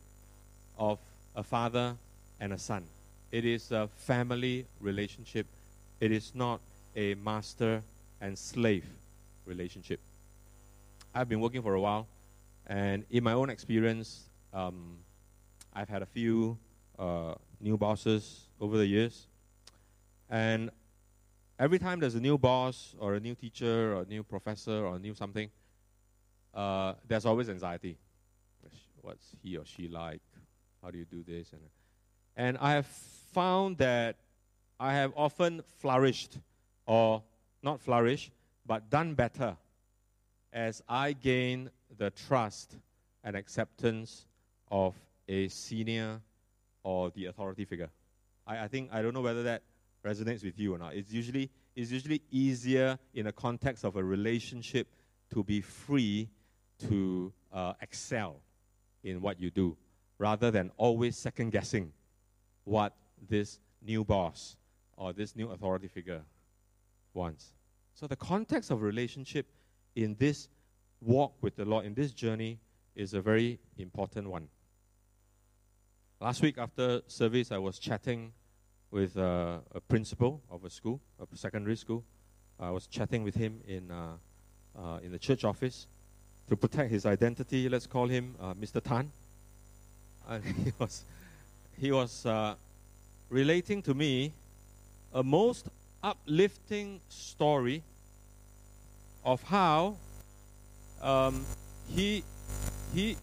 of 0.80 1.00
a 1.36 1.44
father 1.44 1.96
and 2.40 2.54
a 2.54 2.58
son. 2.58 2.86
It 3.32 3.46
is 3.46 3.72
a 3.72 3.90
family 3.98 4.66
relationship. 4.80 5.46
It 6.00 6.12
is 6.12 6.32
not 6.34 6.62
a 6.96 7.16
master 7.16 7.82
and 8.22 8.38
slave 8.38 8.86
relationship. 9.46 10.00
I've 11.14 11.30
been 11.30 11.40
working 11.40 11.62
for 11.62 11.74
a 11.76 11.82
while, 11.82 12.08
and 12.68 13.06
in 13.10 13.24
my 13.24 13.34
own 13.34 13.50
experience, 13.50 14.30
um, 14.54 14.98
I've 15.74 15.90
had 15.90 16.02
a 16.02 16.06
few 16.06 16.58
uh, 16.98 17.36
new 17.60 17.78
bosses 17.78 18.48
over 18.60 18.78
the 18.78 18.86
years. 18.86 19.28
And 20.30 20.70
every 21.60 21.80
time 21.80 22.00
there's 22.00 22.16
a 22.16 22.20
new 22.20 22.38
boss, 22.38 22.96
or 23.00 23.16
a 23.16 23.20
new 23.20 23.36
teacher, 23.36 23.96
or 23.96 24.02
a 24.02 24.06
new 24.06 24.24
professor, 24.24 24.86
or 24.86 24.96
a 24.96 25.00
new 25.00 25.14
something, 25.14 25.50
uh, 26.54 26.94
there's 27.08 27.26
always 27.26 27.50
anxiety. 27.50 27.98
What's 29.02 29.36
he 29.44 29.58
or 29.58 29.66
she 29.66 29.88
like? 29.88 30.22
How 30.82 30.90
do 30.90 30.98
you 30.98 31.06
do 31.06 31.24
this? 31.24 31.52
And, 31.52 31.62
and 32.38 32.58
I 32.60 32.72
have 32.72 32.86
found 32.86 33.78
that 33.80 34.16
I 34.80 34.94
have 34.94 35.12
often 35.16 35.62
flourished, 35.80 36.40
or 36.86 37.24
not 37.62 37.80
flourish, 37.80 38.32
but 38.66 38.90
done 38.90 39.14
better 39.14 39.56
as 40.52 40.82
I 40.88 41.14
gain 41.14 41.70
the 41.98 42.12
trust 42.12 42.78
and 43.24 43.36
acceptance 43.36 44.26
of 44.70 44.96
a 45.28 45.48
senior 45.48 46.22
or 46.84 47.12
the 47.12 47.26
authority 47.26 47.66
figure. 47.66 47.90
I, 48.46 48.66
I 48.66 48.68
think 48.68 48.90
I 48.92 49.02
don't 49.02 49.14
know 49.14 49.22
whether 49.22 49.44
that 49.44 49.64
resonates 50.06 50.44
with 50.44 50.60
you 50.60 50.76
or 50.76 50.78
not. 50.78 50.96
It's 50.96 51.12
usually 51.12 51.50
it's 51.76 51.92
usually 51.92 52.22
easier 52.30 53.00
in 53.14 53.28
a 53.28 53.32
context 53.32 53.84
of 53.84 53.96
a 53.96 54.04
relationship 54.04 54.88
to 55.34 55.44
be 55.44 55.62
free 55.62 56.30
to 56.88 57.32
uh, 57.52 57.74
excel 57.82 58.42
in 59.04 59.22
what 59.22 59.40
you 59.40 59.50
do 59.50 59.76
rather 60.20 60.52
than 60.52 60.72
always 60.78 61.18
second 61.18 61.52
guessing 61.52 61.92
what 62.66 62.94
this 63.30 63.60
new 63.82 64.04
boss 64.04 64.56
or 64.98 65.14
this 65.14 65.36
new 65.36 65.50
authority 65.52 65.88
figure 65.88 66.22
wants. 67.14 67.52
So, 67.94 68.08
the 68.08 68.16
context 68.16 68.72
of 68.72 68.82
relationship 68.82 69.46
in 69.96 70.16
this 70.20 70.48
walk 71.02 71.34
with 71.42 71.56
the 71.56 71.66
Lord, 71.66 71.86
in 71.86 71.94
this 71.94 72.12
journey, 72.12 72.60
is 72.96 73.14
a 73.14 73.22
very 73.22 73.60
important 73.78 74.30
one. 74.30 74.48
Last 76.20 76.42
week 76.42 76.58
after 76.58 77.02
service, 77.08 77.52
I 77.52 77.58
was 77.58 77.80
chatting 77.80 78.32
with 78.92 79.18
uh, 79.18 79.58
a 79.74 79.82
principal 79.82 80.42
of 80.50 80.64
a 80.64 80.70
school, 80.70 81.02
a 81.20 81.36
secondary 81.36 81.76
school. 81.76 82.04
I 82.60 82.70
was 82.70 82.88
chatting 82.88 83.24
with 83.24 83.36
him 83.36 83.60
in, 83.68 83.92
uh, 83.92 84.14
uh, 84.78 85.00
in 85.04 85.12
the 85.12 85.20
church 85.20 85.44
office 85.44 85.88
to 86.48 86.56
protect 86.56 86.92
his 86.92 87.06
identity. 87.06 87.68
Let's 87.68 87.88
call 87.88 88.08
him 88.08 88.36
uh, 88.40 88.54
Mr. 88.54 88.82
Tan. 88.82 89.12
And 90.30 90.44
he 90.66 90.72
was, 90.80 91.04
he 91.78 91.92
was 91.92 92.26
uh, 92.26 92.56
relating 93.30 93.82
to 93.82 93.94
me 93.94 94.32
a 95.14 95.24
most 95.24 95.68
uplifting 96.04 97.00
story 97.08 97.82
of 99.24 99.42
how 99.44 99.96
um, 101.02 101.46
he, 101.88 102.24
he, 102.94 103.16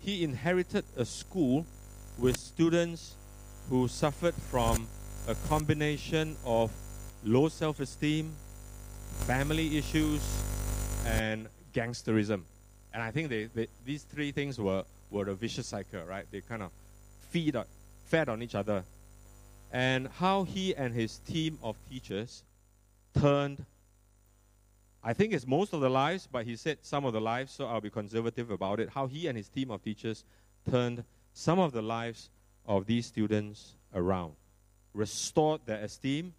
he 0.00 0.24
inherited 0.24 0.84
a 0.96 1.04
school 1.04 1.64
with 2.18 2.36
students 2.36 3.14
who 3.70 3.88
suffered 3.88 4.34
from 4.34 4.86
a 5.28 5.34
combination 5.48 6.36
of 6.44 6.70
low 7.24 7.48
self 7.48 7.80
esteem, 7.80 8.32
family 9.26 9.78
issues, 9.78 10.20
and 11.06 11.48
gangsterism. 11.72 12.42
And 12.92 13.02
I 13.02 13.10
think 13.10 13.28
they, 13.28 13.44
they, 13.46 13.68
these 13.84 14.02
three 14.02 14.32
things 14.32 14.58
were, 14.58 14.84
were 15.10 15.28
a 15.28 15.34
vicious 15.34 15.68
cycle, 15.68 16.02
right? 16.04 16.26
They 16.30 16.40
kind 16.40 16.62
of 16.62 16.70
feed 17.30 17.56
fed 18.06 18.28
on 18.28 18.42
each 18.42 18.54
other. 18.54 18.84
And 19.74 20.06
how 20.20 20.44
he 20.44 20.72
and 20.76 20.94
his 20.94 21.18
team 21.18 21.58
of 21.60 21.76
teachers 21.90 22.44
turned, 23.18 23.66
I 25.02 25.12
think 25.14 25.32
it's 25.32 25.48
most 25.48 25.72
of 25.72 25.80
the 25.80 25.90
lives, 25.90 26.28
but 26.30 26.46
he 26.46 26.54
said 26.54 26.78
some 26.82 27.04
of 27.04 27.12
the 27.12 27.20
lives, 27.20 27.50
so 27.50 27.66
I'll 27.66 27.80
be 27.80 27.90
conservative 27.90 28.52
about 28.52 28.78
it. 28.78 28.88
How 28.90 29.08
he 29.08 29.26
and 29.26 29.36
his 29.36 29.48
team 29.48 29.72
of 29.72 29.82
teachers 29.82 30.22
turned 30.70 31.02
some 31.32 31.58
of 31.58 31.72
the 31.72 31.82
lives 31.82 32.30
of 32.64 32.86
these 32.86 33.06
students 33.06 33.74
around, 33.92 34.34
restored 34.92 35.62
their 35.66 35.82
esteem, 35.82 36.34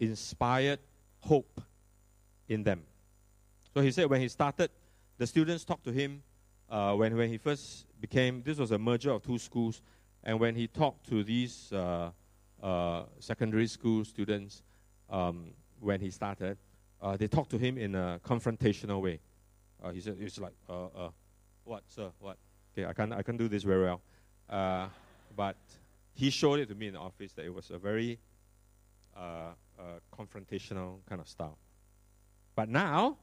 inspired 0.00 0.78
hope 1.20 1.60
in 2.48 2.62
them. 2.62 2.80
So 3.74 3.82
he 3.82 3.90
said 3.90 4.08
when 4.08 4.22
he 4.22 4.28
started, 4.28 4.70
the 5.18 5.26
students 5.26 5.66
talked 5.66 5.84
to 5.84 5.92
him 5.92 6.22
uh, 6.70 6.94
when, 6.94 7.14
when 7.14 7.28
he 7.28 7.36
first 7.36 7.84
became, 8.00 8.42
this 8.42 8.56
was 8.56 8.70
a 8.70 8.78
merger 8.78 9.10
of 9.10 9.22
two 9.22 9.36
schools, 9.36 9.82
and 10.24 10.40
when 10.40 10.54
he 10.54 10.66
talked 10.66 11.06
to 11.10 11.22
these 11.22 11.70
uh, 11.74 12.10
uh, 12.62 13.04
secondary 13.20 13.66
school 13.66 14.04
students 14.04 14.62
um, 15.10 15.52
when 15.80 16.00
he 16.00 16.10
started, 16.10 16.58
uh, 17.00 17.16
they 17.16 17.28
talked 17.28 17.50
to 17.50 17.58
him 17.58 17.78
in 17.78 17.94
a 17.94 18.20
confrontational 18.24 19.00
way. 19.00 19.20
Uh, 19.82 19.90
he 19.90 20.00
said, 20.00 20.16
it's 20.18 20.38
like, 20.38 20.54
uh, 20.68 21.08
what, 21.64 21.84
sir, 21.86 22.10
what? 22.18 22.36
Okay, 22.72 22.86
I 22.86 22.92
can't, 22.92 23.12
I 23.12 23.22
can't 23.22 23.38
do 23.38 23.48
this 23.48 23.62
very 23.62 23.84
well. 23.84 24.00
but 25.36 25.56
he 26.14 26.30
showed 26.30 26.58
it 26.58 26.68
to 26.68 26.74
me 26.74 26.88
in 26.88 26.94
the 26.94 27.00
office 27.00 27.32
that 27.32 27.44
it 27.44 27.54
was 27.54 27.70
a 27.70 27.78
very 27.78 28.18
confrontational 30.18 30.98
kind 31.08 31.20
of 31.20 31.28
style. 31.28 31.58
But 32.56 32.68
now, 32.68 33.18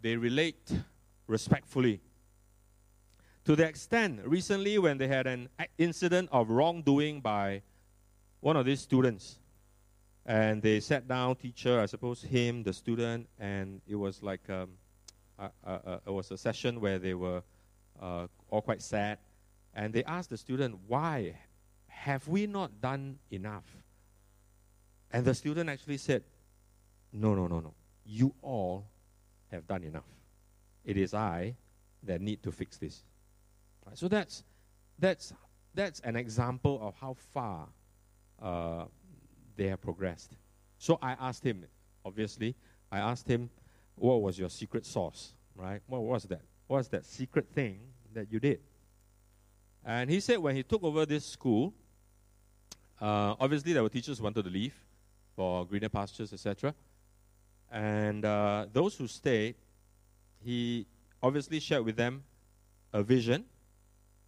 they 0.00 0.16
relate 0.16 0.70
respectfully. 1.26 2.00
To 3.46 3.56
the 3.56 3.66
extent, 3.66 4.20
recently, 4.24 4.78
when 4.78 4.98
they 4.98 5.08
had 5.08 5.26
an 5.26 5.48
incident 5.78 6.28
of 6.30 6.50
wrongdoing 6.50 7.22
by 7.22 7.62
one 8.40 8.56
of 8.56 8.64
these 8.64 8.80
students, 8.80 9.38
and 10.26 10.62
they 10.62 10.80
sat 10.80 11.08
down, 11.08 11.36
teacher, 11.36 11.80
I 11.80 11.86
suppose 11.86 12.22
him, 12.22 12.62
the 12.62 12.72
student, 12.72 13.28
and 13.38 13.80
it 13.86 13.94
was 13.94 14.22
like 14.22 14.48
um, 14.50 14.70
it 15.38 16.10
was 16.10 16.30
a 16.30 16.38
session 16.38 16.80
where 16.80 16.98
they 16.98 17.14
were 17.14 17.42
uh, 18.00 18.26
all 18.50 18.62
quite 18.62 18.82
sad, 18.82 19.18
and 19.74 19.92
they 19.92 20.04
asked 20.04 20.30
the 20.30 20.36
student, 20.36 20.78
"Why 20.86 21.34
have 21.86 22.28
we 22.28 22.46
not 22.46 22.80
done 22.80 23.18
enough?" 23.30 23.66
And 25.10 25.24
the 25.24 25.34
student 25.34 25.70
actually 25.70 25.98
said, 25.98 26.24
"No, 27.12 27.34
no, 27.34 27.46
no, 27.46 27.60
no. 27.60 27.74
You 28.04 28.34
all 28.42 28.86
have 29.50 29.66
done 29.66 29.82
enough. 29.82 30.08
It 30.84 30.96
is 30.96 31.14
I 31.14 31.54
that 32.02 32.20
need 32.20 32.42
to 32.42 32.52
fix 32.52 32.76
this. 32.78 33.02
Right, 33.86 33.96
so 33.96 34.08
that's, 34.08 34.44
that's, 34.98 35.32
that's 35.74 36.00
an 36.00 36.16
example 36.16 36.78
of 36.82 36.94
how 36.94 37.14
far 37.32 37.68
uh, 38.42 38.84
they 39.56 39.66
have 39.66 39.80
progressed. 39.80 40.36
So 40.78 40.98
I 41.02 41.12
asked 41.12 41.44
him, 41.44 41.64
obviously, 42.04 42.54
I 42.90 42.98
asked 42.98 43.28
him, 43.28 43.50
what 43.96 44.22
was 44.22 44.38
your 44.38 44.48
secret 44.48 44.86
sauce, 44.86 45.34
right? 45.54 45.80
What 45.86 46.02
was 46.02 46.24
that? 46.24 46.42
What 46.66 46.78
was 46.78 46.88
that 46.88 47.04
secret 47.04 47.48
thing 47.52 47.80
that 48.14 48.30
you 48.30 48.38
did? 48.38 48.60
And 49.84 50.10
he 50.10 50.20
said 50.20 50.38
when 50.38 50.54
he 50.54 50.62
took 50.62 50.82
over 50.84 51.04
this 51.06 51.24
school, 51.24 51.72
uh, 53.00 53.34
obviously 53.40 53.72
there 53.72 53.82
were 53.82 53.88
teachers 53.88 54.18
who 54.18 54.24
wanted 54.24 54.44
to 54.44 54.50
leave 54.50 54.74
for 55.34 55.64
greener 55.66 55.88
pastures, 55.88 56.32
etc. 56.32 56.74
And 57.70 58.24
uh, 58.24 58.66
those 58.72 58.96
who 58.96 59.06
stayed, 59.06 59.56
he 60.40 60.86
obviously 61.22 61.60
shared 61.60 61.84
with 61.84 61.96
them 61.96 62.22
a 62.92 63.02
vision 63.02 63.44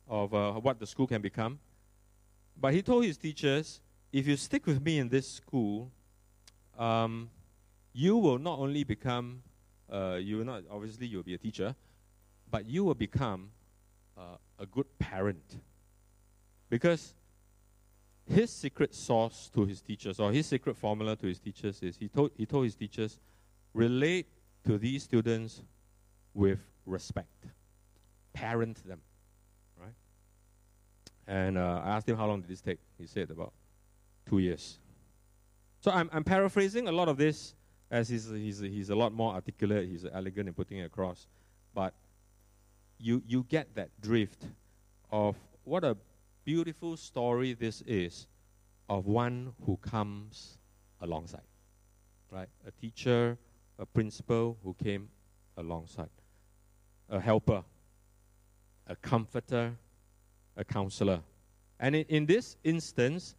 of 0.09 0.35
uh, 0.35 0.52
what 0.55 0.79
the 0.79 0.87
school 0.87 1.07
can 1.07 1.23
become. 1.23 1.59
But 2.61 2.75
he 2.75 2.83
told 2.83 3.05
his 3.05 3.17
teachers, 3.17 3.81
if 4.12 4.26
you 4.26 4.37
stick 4.37 4.67
with 4.67 4.83
me 4.83 4.99
in 4.99 5.09
this 5.09 5.29
school, 5.29 5.90
um, 6.79 7.31
you 7.93 8.17
will 8.17 8.38
not 8.38 8.59
only 8.59 8.85
become, 8.85 9.43
uh, 9.93 10.19
you 10.21 10.38
will 10.38 10.45
not, 10.45 10.62
obviously, 10.71 11.07
you'll 11.07 11.23
be 11.23 11.35
a 11.35 11.38
teacher, 11.38 11.75
but 12.50 12.67
you 12.67 12.85
will 12.85 12.95
become 12.95 13.50
uh, 14.17 14.37
a 14.59 14.67
good 14.67 14.87
parent. 14.99 15.61
Because 16.69 17.14
his 18.29 18.50
secret 18.50 18.95
sauce 18.95 19.50
to 19.55 19.64
his 19.64 19.81
teachers, 19.81 20.21
or 20.21 20.33
his 20.33 20.47
secret 20.47 20.76
formula 20.76 21.17
to 21.17 21.26
his 21.26 21.38
teachers, 21.38 21.83
is 21.83 21.97
he 21.97 22.09
told, 22.09 22.31
he 22.37 22.47
told 22.47 22.64
his 22.64 22.75
teachers, 22.75 23.19
relate 23.75 24.26
to 24.64 24.79
these 24.79 25.05
students 25.05 25.62
with 26.35 26.59
respect, 26.87 27.47
parent 28.33 28.85
them. 28.87 29.00
Right? 29.81 29.95
And 31.26 31.59
uh, 31.59 31.83
I 31.85 31.90
asked 31.90 32.09
him 32.09 32.17
how 32.17 32.26
long 32.26 32.40
did 32.40 32.50
this 32.50 32.61
take. 32.61 32.79
He 32.99 33.07
said 33.07 33.31
about 33.31 33.52
two 34.27 34.39
years. 34.39 34.79
So 35.81 35.91
I'm, 35.91 36.11
I'm 36.12 36.25
paraphrasing 36.25 36.89
a 36.89 36.93
lot 36.93 37.09
of 37.09 37.17
this 37.17 37.55
as 37.91 38.09
he's, 38.09 38.29
he's, 38.31 38.61
he's 38.61 38.91
a 38.91 38.95
lot 38.95 39.12
more 39.12 39.35
articulate, 39.35 39.89
he's 39.89 40.05
elegant 40.12 40.49
in 40.49 40.55
putting 40.55 40.79
it 40.79 40.85
across. 40.85 41.27
But 41.75 41.95
you, 42.99 43.23
you 43.27 43.45
get 43.49 43.75
that 43.75 43.89
drift 44.00 44.45
of 45.11 45.37
what 45.65 45.85
a 45.85 45.97
beautiful 46.45 46.97
story 46.97 47.55
this 47.55 47.83
is 47.83 48.27
of 48.89 49.07
one 49.07 49.53
who 49.65 49.77
comes 49.79 50.59
alongside. 51.00 51.43
Right? 52.31 52.49
A 52.67 52.71
teacher, 52.71 53.39
a 53.79 53.87
principal 53.87 54.57
who 54.62 54.75
came 54.75 55.09
alongside, 55.57 56.11
a 57.09 57.19
helper, 57.19 57.65
a 58.87 58.97
comforter, 58.97 59.73
a 60.57 60.65
counselor. 60.65 61.21
And 61.81 61.97
in, 61.97 62.05
in 62.09 62.27
this 62.27 62.57
instance, 62.62 63.35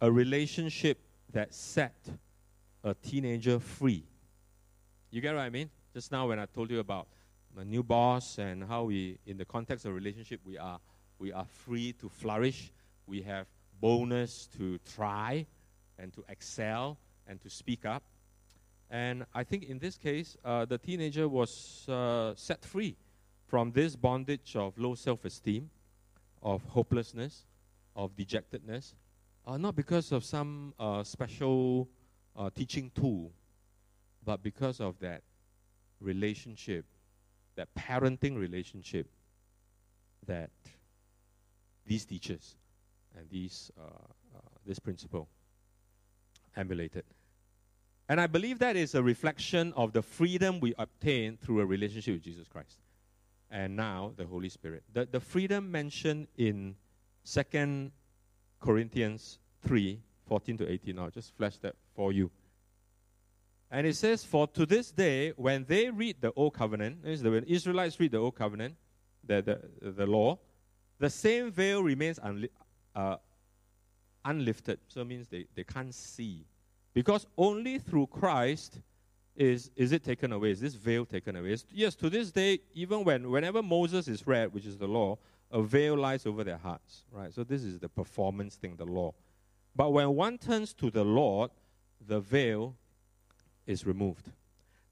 a 0.00 0.10
relationship 0.10 0.98
that 1.32 1.54
set 1.54 1.94
a 2.84 2.94
teenager 2.94 3.58
free. 3.58 4.04
You 5.10 5.20
get 5.20 5.34
what 5.34 5.42
I 5.42 5.50
mean? 5.50 5.70
Just 5.94 6.12
now 6.12 6.28
when 6.28 6.38
I 6.38 6.46
told 6.46 6.70
you 6.70 6.80
about 6.80 7.08
my 7.54 7.64
new 7.64 7.82
boss 7.82 8.38
and 8.38 8.64
how 8.64 8.84
we, 8.84 9.18
in 9.26 9.38
the 9.38 9.44
context 9.44 9.86
of 9.86 9.94
relationship, 9.94 10.40
we 10.44 10.58
are, 10.58 10.78
we 11.18 11.32
are 11.32 11.46
free 11.46 11.92
to 11.94 12.08
flourish. 12.08 12.70
We 13.06 13.22
have 13.22 13.46
bonus 13.80 14.48
to 14.58 14.78
try 14.94 15.46
and 15.98 16.12
to 16.12 16.24
excel 16.28 16.98
and 17.26 17.40
to 17.40 17.48
speak 17.48 17.86
up. 17.86 18.02
And 18.90 19.24
I 19.34 19.42
think 19.42 19.64
in 19.64 19.78
this 19.78 19.96
case, 19.96 20.36
uh, 20.44 20.64
the 20.66 20.78
teenager 20.78 21.28
was 21.28 21.88
uh, 21.88 22.34
set 22.36 22.64
free 22.64 22.96
from 23.46 23.72
this 23.72 23.96
bondage 23.96 24.54
of 24.54 24.76
low 24.78 24.94
self 24.94 25.24
esteem, 25.24 25.70
of 26.42 26.62
hopelessness, 26.64 27.46
of 27.96 28.14
dejectedness, 28.14 28.94
uh, 29.46 29.56
not 29.56 29.76
because 29.76 30.12
of 30.12 30.24
some 30.24 30.74
uh, 30.78 31.02
special 31.02 31.88
uh, 32.36 32.50
teaching 32.54 32.90
tool, 32.94 33.32
but 34.24 34.42
because 34.42 34.80
of 34.80 34.98
that 34.98 35.22
relationship, 36.00 36.84
that 37.54 37.68
parenting 37.74 38.36
relationship 38.36 39.08
that 40.26 40.50
these 41.86 42.04
teachers 42.04 42.56
and 43.16 43.28
these, 43.30 43.70
uh, 43.78 43.84
uh, 43.84 44.40
this 44.66 44.78
principal 44.78 45.28
emulated. 46.56 47.04
And 48.08 48.20
I 48.20 48.26
believe 48.26 48.58
that 48.58 48.76
is 48.76 48.94
a 48.94 49.02
reflection 49.02 49.72
of 49.76 49.92
the 49.92 50.02
freedom 50.02 50.60
we 50.60 50.74
obtain 50.78 51.36
through 51.36 51.60
a 51.60 51.66
relationship 51.66 52.14
with 52.14 52.22
Jesus 52.22 52.48
Christ. 52.48 52.78
And 53.50 53.76
now 53.76 54.12
the 54.16 54.26
Holy 54.26 54.48
Spirit. 54.48 54.82
The, 54.92 55.06
the 55.06 55.20
freedom 55.20 55.70
mentioned 55.70 56.28
in 56.36 56.76
Second 57.24 57.90
Corinthians 58.60 59.38
3 59.62 60.00
14 60.26 60.58
to 60.58 60.70
18. 60.70 60.98
I'll 60.98 61.10
just 61.10 61.36
flash 61.36 61.56
that 61.58 61.74
for 61.94 62.12
you. 62.12 62.30
And 63.70 63.86
it 63.86 63.96
says, 63.96 64.24
For 64.24 64.46
to 64.48 64.66
this 64.66 64.90
day, 64.90 65.32
when 65.36 65.64
they 65.64 65.90
read 65.90 66.16
the 66.20 66.32
Old 66.34 66.54
Covenant, 66.54 66.98
when 67.04 67.44
Israelites 67.44 67.98
read 67.98 68.12
the 68.12 68.18
Old 68.18 68.36
Covenant, 68.36 68.74
the, 69.24 69.42
the, 69.80 69.90
the 69.90 70.06
law, 70.06 70.38
the 70.98 71.10
same 71.10 71.50
veil 71.50 71.82
remains 71.82 72.18
unli- 72.18 72.50
uh, 72.94 73.16
unlifted. 74.24 74.78
So 74.88 75.00
it 75.00 75.06
means 75.06 75.26
they, 75.28 75.46
they 75.54 75.64
can't 75.64 75.94
see. 75.94 76.44
Because 76.94 77.26
only 77.36 77.78
through 77.78 78.06
Christ 78.06 78.80
is, 79.34 79.70
is 79.76 79.92
it 79.92 80.02
taken 80.02 80.32
away, 80.32 80.52
is 80.52 80.60
this 80.60 80.74
veil 80.74 81.04
taken 81.04 81.36
away. 81.36 81.50
It's, 81.50 81.66
yes, 81.70 81.94
to 81.96 82.08
this 82.08 82.30
day, 82.30 82.60
even 82.74 83.04
when 83.04 83.30
whenever 83.30 83.62
Moses 83.62 84.08
is 84.08 84.26
read, 84.26 84.54
which 84.54 84.64
is 84.64 84.78
the 84.78 84.88
law, 84.88 85.18
a 85.50 85.62
veil 85.62 85.96
lies 85.96 86.26
over 86.26 86.44
their 86.44 86.58
hearts. 86.58 87.04
Right? 87.12 87.32
So 87.32 87.44
this 87.44 87.62
is 87.62 87.78
the 87.78 87.88
performance 87.88 88.56
thing, 88.56 88.76
the 88.76 88.84
law. 88.84 89.14
But 89.74 89.92
when 89.92 90.14
one 90.14 90.38
turns 90.38 90.72
to 90.74 90.90
the 90.90 91.04
Lord, 91.04 91.50
the 92.06 92.20
veil 92.20 92.74
is 93.66 93.86
removed. 93.86 94.30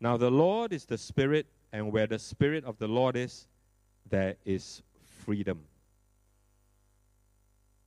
Now, 0.00 0.16
the 0.16 0.30
Lord 0.30 0.72
is 0.72 0.84
the 0.84 0.98
Spirit, 0.98 1.46
and 1.72 1.90
where 1.90 2.06
the 2.06 2.18
Spirit 2.18 2.64
of 2.64 2.78
the 2.78 2.88
Lord 2.88 3.16
is, 3.16 3.46
there 4.10 4.36
is 4.44 4.82
freedom. 5.24 5.60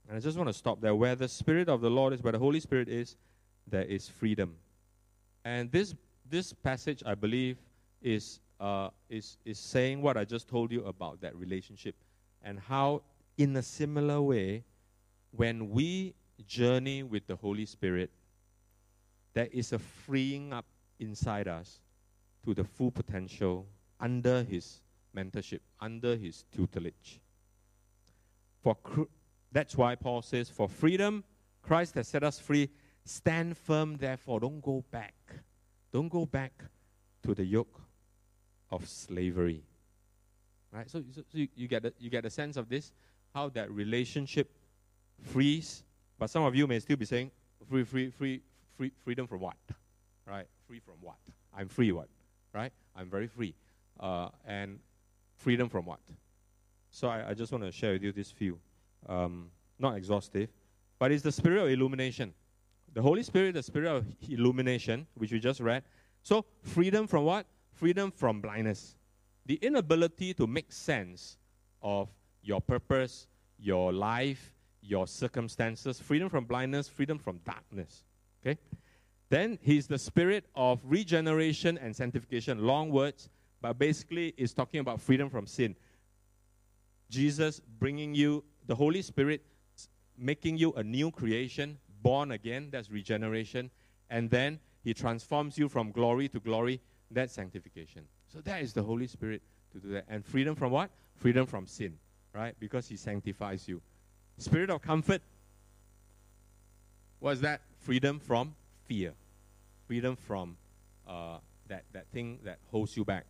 And 0.08 0.18
I 0.18 0.20
just 0.20 0.38
want 0.38 0.50
to 0.50 0.54
stop 0.54 0.82
there. 0.82 0.96
Where 0.96 1.16
the 1.16 1.28
Spirit 1.28 1.70
of 1.70 1.82
the 1.82 1.90
Lord 1.90 2.14
is, 2.14 2.24
where 2.24 2.32
the 2.32 2.40
Holy 2.40 2.60
Spirit 2.60 2.88
is, 2.90 3.16
there 3.68 3.84
is 3.84 4.08
freedom. 4.08 4.56
And 5.46 5.72
this, 5.72 5.94
this 6.30 6.54
passage, 6.54 7.04
I 7.06 7.14
believe, 7.14 7.58
is, 8.02 8.40
uh, 8.60 8.90
is, 9.10 9.38
is 9.46 9.60
saying 9.60 10.02
what 10.02 10.18
I 10.18 10.26
just 10.26 10.48
told 10.48 10.72
you 10.72 10.86
about 10.86 11.22
that 11.22 11.36
relationship 11.36 11.96
and 12.44 12.60
how, 12.60 13.04
in 13.38 13.56
a 13.56 13.64
similar 13.64 14.22
way, 14.22 14.64
when 15.32 15.70
we 15.70 16.14
journey 16.48 17.04
with 17.04 17.28
the 17.28 17.36
Holy 17.36 17.66
Spirit, 17.66 18.12
there 19.34 19.48
is 19.52 19.74
a 19.74 19.80
freeing 19.80 20.54
up 20.54 20.66
inside 21.00 21.48
us 21.48 21.80
to 22.44 22.54
the 22.54 22.64
full 22.64 22.92
potential 22.92 23.68
under 24.00 24.44
His 24.44 24.82
mentorship, 25.16 25.60
under 25.80 26.16
His 26.16 26.46
tutelage. 26.56 27.20
For 28.64 28.76
cr- 28.76 29.04
that's 29.52 29.76
why 29.76 29.96
Paul 29.96 30.22
says, 30.22 30.50
For 30.50 30.68
freedom, 30.68 31.24
Christ 31.62 31.96
has 31.96 32.08
set 32.08 32.24
us 32.24 32.40
free. 32.40 32.70
Stand 33.06 33.58
firm, 33.58 33.98
therefore. 33.98 34.40
Don't 34.40 34.62
go 34.62 34.84
back. 34.92 35.16
Don't 35.92 36.10
go 36.10 36.26
back 36.26 36.64
to 37.24 37.34
the 37.34 37.46
yoke 37.46 37.82
of 38.70 38.88
slavery. 38.88 39.64
Right? 40.78 40.90
So, 40.90 41.04
so, 41.14 41.22
so 41.22 41.38
you, 41.38 41.48
you, 41.56 41.68
get 41.68 41.84
the, 41.84 41.94
you 42.00 42.10
get 42.10 42.26
a 42.26 42.30
sense 42.30 42.58
of 42.58 42.70
this, 42.70 42.92
how 43.34 43.50
that 43.50 43.72
relationship 43.72 44.50
frees 45.22 45.84
but 46.20 46.30
some 46.30 46.44
of 46.44 46.56
you 46.56 46.68
may 46.68 46.80
still 46.80 46.98
be 46.98 47.06
saying, 47.06 47.32
free, 47.70 47.84
free, 47.84 48.10
free, 48.10 48.42
free, 48.76 48.92
freedom 49.04 49.28
from 49.28 49.40
what? 49.40 49.56
Right? 50.26 50.48
Free 50.68 50.80
from 50.80 50.96
what? 51.02 51.18
I'm 51.56 51.68
free 51.68 51.92
what? 51.92 52.08
Right? 52.54 52.72
I'm 52.96 53.10
very 53.10 53.28
free. 53.28 53.54
Uh, 54.00 54.30
and 54.46 54.80
freedom 55.36 55.70
from 55.70 55.86
what? 55.86 56.00
So 56.90 57.08
I, 57.08 57.30
I, 57.30 57.34
just 57.34 57.52
want 57.52 57.64
to 57.64 57.72
share 57.72 57.94
with 57.94 58.04
you 58.04 58.12
this 58.12 58.32
few. 58.32 58.60
Um, 59.08 59.50
not 59.80 59.96
exhaustive, 59.96 60.50
but 61.00 61.12
it's 61.12 61.24
the 61.24 61.32
spirit 61.32 61.64
of 61.64 61.70
illumination. 61.70 62.34
The 62.94 63.02
Holy 63.02 63.22
Spirit, 63.22 63.54
the 63.54 63.64
spirit 63.64 63.90
of 63.90 64.06
illumination, 64.28 65.06
which 65.16 65.32
we 65.32 65.40
just 65.40 65.60
read. 65.60 65.84
So 66.24 66.46
freedom 66.64 67.06
from 67.06 67.26
what? 67.26 67.46
Freedom 67.74 68.12
from 68.12 68.42
blindness. 68.42 68.96
The 69.48 69.56
inability 69.56 70.34
to 70.36 70.46
make 70.46 70.72
sense 70.72 71.38
of 71.82 72.10
your 72.44 72.62
purpose, 72.62 73.28
your 73.58 73.92
life, 73.92 74.54
your 74.82 75.08
circumstances, 75.08 76.00
freedom 76.00 76.30
from 76.30 76.46
blindness, 76.46 76.88
freedom 76.88 77.18
from 77.18 77.40
darkness. 77.40 78.04
Okay? 78.46 78.60
Then 79.30 79.58
he's 79.62 79.88
the 79.88 79.98
spirit 79.98 80.46
of 80.56 80.80
regeneration 80.84 81.78
and 81.78 81.96
sanctification. 81.96 82.66
Long 82.66 82.92
words, 82.92 83.30
but 83.62 83.78
basically 83.78 84.34
it's 84.38 84.54
talking 84.54 84.80
about 84.80 85.02
freedom 85.02 85.30
from 85.30 85.48
sin. 85.48 85.76
Jesus 87.10 87.62
bringing 87.80 88.14
you, 88.14 88.44
the 88.66 88.76
Holy 88.76 89.02
Spirit 89.02 89.44
making 90.18 90.58
you 90.58 90.74
a 90.74 90.84
new 90.84 91.12
creation, 91.12 91.78
born 92.02 92.32
again, 92.32 92.70
that's 92.72 92.90
regeneration. 92.90 93.72
And 94.10 94.30
then 94.30 94.60
he 94.84 94.94
transforms 94.94 95.58
you 95.58 95.68
from 95.70 95.92
glory 95.92 96.28
to 96.30 96.40
glory, 96.40 96.82
that's 97.12 97.34
sanctification. 97.34 98.06
So 98.34 98.42
that 98.42 98.62
is 98.62 98.74
the 98.74 98.84
Holy 98.84 99.08
Spirit 99.08 99.42
to 99.74 99.80
do 99.80 99.90
that. 99.94 100.06
And 100.10 100.26
freedom 100.26 100.56
from 100.56 100.72
what? 100.72 100.90
Freedom 101.16 101.46
from 101.46 101.66
sin, 101.68 101.98
right? 102.34 102.56
Because 102.60 102.88
he 102.88 102.96
sanctifies 102.96 103.68
you. 103.68 103.82
Spirit 104.38 104.70
of 104.70 104.82
comfort. 104.82 105.22
What 107.20 107.32
is 107.32 107.42
that? 107.42 107.62
Freedom 107.80 108.20
from 108.20 108.56
fear. 108.86 109.14
Freedom 109.88 110.16
from 110.16 110.58
uh, 111.08 111.38
that, 111.68 111.86
that 111.94 112.08
thing 112.08 112.40
that 112.44 112.60
holds 112.72 112.96
you 112.96 113.06
back, 113.06 113.26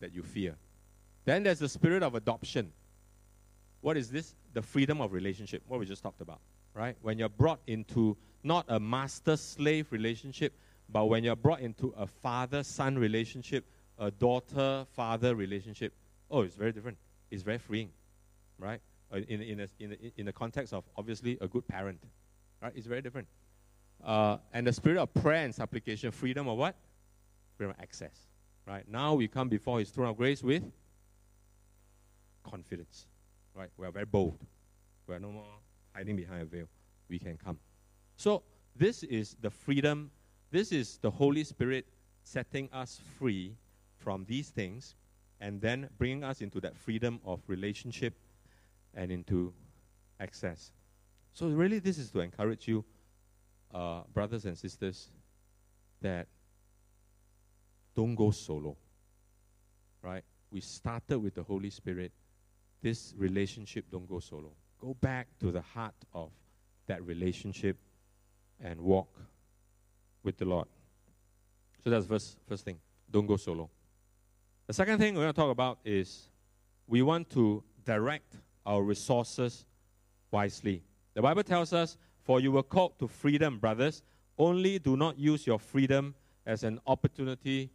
that 0.00 0.12
you 0.12 0.22
fear. 0.22 0.56
Then 1.24 1.42
there's 1.42 1.58
the 1.58 1.68
spirit 1.68 2.02
of 2.02 2.14
adoption. 2.14 2.72
What 3.80 3.96
is 3.96 4.10
this? 4.10 4.34
The 4.54 4.62
freedom 4.62 5.00
of 5.00 5.12
relationship, 5.12 5.62
what 5.66 5.80
we 5.80 5.86
just 5.86 6.02
talked 6.02 6.20
about, 6.20 6.40
right? 6.74 6.96
When 7.02 7.18
you're 7.18 7.28
brought 7.28 7.60
into 7.66 8.16
not 8.44 8.66
a 8.68 8.78
master 8.78 9.36
slave 9.36 9.86
relationship, 9.90 10.52
but 10.88 11.06
when 11.06 11.24
you're 11.24 11.36
brought 11.36 11.60
into 11.60 11.94
a 11.96 12.06
father 12.06 12.62
son 12.62 12.98
relationship, 12.98 13.64
a 14.02 14.10
daughter 14.10 14.84
father 14.94 15.36
relationship, 15.36 15.94
oh, 16.30 16.42
it's 16.42 16.56
very 16.56 16.72
different. 16.72 16.98
It's 17.30 17.42
very 17.42 17.58
freeing, 17.58 17.90
right? 18.58 18.80
Uh, 19.12 19.18
in, 19.28 19.40
in, 19.40 19.60
a, 19.60 19.68
in, 19.78 19.92
a, 19.92 20.20
in 20.20 20.26
the 20.26 20.32
context 20.32 20.72
of 20.72 20.84
obviously 20.96 21.38
a 21.40 21.46
good 21.46 21.66
parent, 21.68 22.02
right? 22.60 22.72
It's 22.74 22.86
very 22.86 23.00
different. 23.00 23.28
Uh, 24.04 24.38
and 24.52 24.66
the 24.66 24.72
spirit 24.72 24.98
of 24.98 25.14
prayer 25.14 25.44
and 25.44 25.54
supplication, 25.54 26.10
freedom 26.10 26.48
of 26.48 26.58
what? 26.58 26.74
Freedom 27.56 27.74
of 27.78 27.80
access, 27.80 28.26
right? 28.66 28.88
Now 28.88 29.14
we 29.14 29.28
come 29.28 29.48
before 29.48 29.78
His 29.78 29.90
throne 29.90 30.08
of 30.08 30.16
grace 30.16 30.42
with 30.42 30.64
confidence, 32.42 33.06
right? 33.54 33.70
We 33.76 33.86
are 33.86 33.92
very 33.92 34.06
bold. 34.06 34.38
We 35.06 35.14
are 35.14 35.20
no 35.20 35.30
more 35.30 35.44
hiding 35.94 36.16
behind 36.16 36.42
a 36.42 36.44
veil. 36.44 36.66
We 37.08 37.20
can 37.20 37.36
come. 37.36 37.58
So 38.16 38.42
this 38.74 39.04
is 39.04 39.36
the 39.40 39.50
freedom. 39.50 40.10
This 40.50 40.72
is 40.72 40.98
the 40.98 41.10
Holy 41.10 41.44
Spirit 41.44 41.86
setting 42.24 42.68
us 42.72 43.00
free 43.18 43.54
from 44.02 44.24
these 44.26 44.50
things 44.50 44.94
and 45.40 45.60
then 45.60 45.88
bringing 45.98 46.24
us 46.24 46.40
into 46.40 46.60
that 46.60 46.76
freedom 46.76 47.20
of 47.24 47.40
relationship 47.46 48.14
and 48.94 49.10
into 49.10 49.52
access. 50.20 50.72
So, 51.32 51.48
really, 51.48 51.78
this 51.78 51.98
is 51.98 52.10
to 52.10 52.20
encourage 52.20 52.68
you, 52.68 52.84
uh, 53.72 54.02
brothers 54.12 54.44
and 54.44 54.56
sisters, 54.56 55.08
that 56.00 56.26
don't 57.94 58.14
go 58.14 58.30
solo. 58.30 58.76
Right? 60.02 60.24
We 60.50 60.60
started 60.60 61.18
with 61.18 61.34
the 61.34 61.42
Holy 61.42 61.70
Spirit. 61.70 62.12
This 62.82 63.14
relationship 63.16 63.86
don't 63.90 64.08
go 64.08 64.18
solo. 64.18 64.52
Go 64.80 64.94
back 64.94 65.28
to 65.40 65.50
the 65.50 65.62
heart 65.62 65.94
of 66.12 66.30
that 66.86 67.04
relationship 67.04 67.76
and 68.60 68.80
walk 68.80 69.08
with 70.22 70.36
the 70.36 70.44
Lord. 70.44 70.66
So 71.82 71.90
that's 71.90 72.06
first 72.06 72.36
first 72.48 72.64
thing. 72.64 72.78
Don't 73.10 73.26
go 73.26 73.36
solo. 73.36 73.70
The 74.66 74.72
second 74.72 74.98
thing 74.98 75.14
we're 75.14 75.22
going 75.22 75.32
to 75.32 75.40
talk 75.40 75.50
about 75.50 75.78
is 75.84 76.28
we 76.86 77.02
want 77.02 77.30
to 77.30 77.62
direct 77.84 78.36
our 78.64 78.82
resources 78.82 79.66
wisely. 80.30 80.82
The 81.14 81.22
Bible 81.22 81.42
tells 81.42 81.72
us, 81.72 81.98
For 82.22 82.40
you 82.40 82.52
were 82.52 82.62
called 82.62 82.98
to 83.00 83.08
freedom, 83.08 83.58
brothers. 83.58 84.02
Only 84.38 84.78
do 84.78 84.96
not 84.96 85.18
use 85.18 85.46
your 85.46 85.58
freedom 85.58 86.14
as 86.46 86.62
an 86.62 86.80
opportunity 86.86 87.70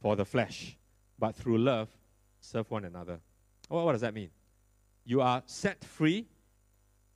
for 0.00 0.16
the 0.16 0.24
flesh, 0.24 0.76
but 1.18 1.36
through 1.36 1.58
love, 1.58 1.88
serve 2.40 2.70
one 2.70 2.84
another. 2.84 3.20
Well, 3.68 3.84
what 3.84 3.92
does 3.92 4.00
that 4.00 4.14
mean? 4.14 4.30
You 5.04 5.20
are 5.20 5.42
set 5.46 5.84
free 5.84 6.26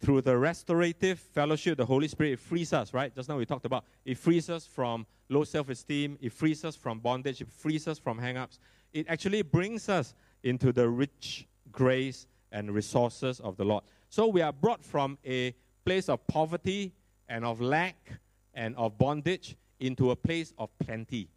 through 0.00 0.20
the 0.20 0.37
restorative 0.37 1.18
fellowship 1.18 1.78
the 1.78 1.87
Holy 1.87 2.08
Spirit. 2.08 2.34
It 2.34 2.38
frees 2.38 2.72
us, 2.72 2.92
right? 2.92 3.14
Just 3.14 3.28
now 3.28 3.38
we 3.38 3.46
talked 3.46 3.64
about 3.64 3.84
it 4.04 4.18
frees 4.18 4.50
us 4.50 4.66
from 4.66 5.06
low 5.28 5.44
self 5.44 5.70
esteem, 5.70 6.18
it 6.20 6.32
frees 6.32 6.64
us 6.64 6.76
from 6.76 6.98
bondage, 7.00 7.40
it 7.40 7.48
frees 7.48 7.88
us 7.88 7.98
from 7.98 8.18
hang 8.18 8.37
ups. 8.37 8.58
It 8.94 9.07
actually 9.09 9.42
brings 9.42 9.88
us 9.90 10.14
into 10.44 10.72
the 10.72 10.88
rich 10.88 11.46
grace 11.72 12.26
and 12.52 12.72
resources 12.72 13.40
of 13.40 13.57
the 13.57 13.64
Lord. 13.64 13.83
So 14.09 14.28
we 14.28 14.40
are 14.40 14.52
brought 14.52 14.85
from 14.85 15.18
a 15.26 15.52
place 15.85 16.09
of 16.09 16.24
poverty 16.28 16.92
and 17.28 17.44
of 17.44 17.61
lack 17.61 17.96
and 18.54 18.76
of 18.76 18.96
bondage 18.96 19.57
into 19.80 20.12
a 20.12 20.16
place 20.16 20.54
of 20.57 20.70
plenty. 20.78 21.28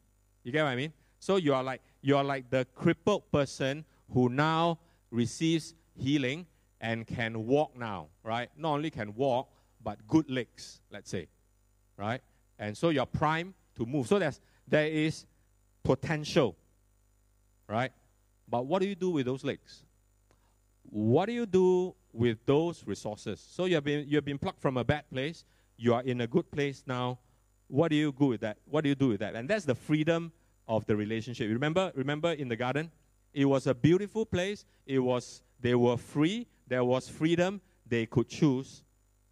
You 0.44 0.52
get 0.52 0.64
what 0.64 0.70
I 0.70 0.76
mean? 0.76 0.94
So 1.20 1.38
you 1.38 1.56
are 1.56 1.64
like 1.64 1.82
you 2.02 2.16
are 2.16 2.24
like 2.24 2.50
the 2.52 2.66
crippled 2.76 3.30
person 3.32 3.84
who 4.14 4.30
now 4.30 4.78
receives 5.10 5.74
healing 5.96 6.46
and 6.80 7.08
can 7.08 7.48
walk 7.48 7.76
now, 7.76 8.08
right? 8.24 8.50
Not 8.56 8.74
only 8.74 8.92
can 8.92 9.16
walk, 9.16 9.50
but 9.84 10.08
good 10.08 10.30
legs, 10.30 10.82
let's 10.92 11.10
say. 11.10 11.28
Right? 11.98 12.22
And 12.60 12.78
so 12.78 12.90
you're 12.90 13.08
primed 13.08 13.56
to 13.78 13.86
move. 13.86 14.08
So 14.08 14.20
there's 14.20 14.40
there 14.68 14.88
is 14.88 15.26
potential. 15.84 16.56
Right? 17.68 17.92
But 18.48 18.66
what 18.66 18.82
do 18.82 18.88
you 18.88 18.96
do 18.96 19.10
with 19.10 19.26
those 19.26 19.44
legs? 19.44 19.84
what 20.90 21.26
do 21.26 21.34
you 21.34 21.46
do 21.46 21.96
with 22.14 22.38
those 22.46 22.84
resources? 22.86 23.46
So 23.50 23.66
you 23.66 23.76
have 23.76 23.84
been 23.84 24.08
you 24.08 24.16
have 24.16 24.26
been 24.26 24.38
plucked 24.38 24.62
from 24.62 24.78
a 24.78 24.84
bad 24.84 25.10
place. 25.10 25.44
You 25.78 25.94
are 25.94 26.02
in 26.02 26.22
a 26.22 26.28
good 26.28 26.50
place 26.52 26.84
now. 26.86 27.20
What 27.68 27.90
do 27.90 27.96
you 27.96 28.12
do 28.12 28.28
with 28.28 28.42
that? 28.42 28.58
What 28.66 28.84
do 28.84 28.90
you 28.90 28.96
do 28.96 29.10
with 29.10 29.20
that? 29.20 29.36
And 29.36 29.50
that's 29.50 29.66
the 29.66 29.76
freedom 29.76 30.32
of 30.68 30.86
the 30.86 30.96
relationship. 30.96 31.50
Remember, 31.50 31.92
remember 31.96 32.32
in 32.32 32.48
the 32.48 32.56
garden, 32.56 32.92
it 33.34 33.46
was 33.46 33.68
a 33.68 33.76
beautiful 33.76 34.26
place. 34.26 34.66
It 34.86 35.00
was 35.00 35.42
they 35.60 35.76
were 35.76 35.98
free. 35.98 36.48
There 36.68 36.84
was 36.84 37.10
freedom. 37.10 37.62
They 37.86 38.06
could 38.06 38.28
choose, 38.28 38.84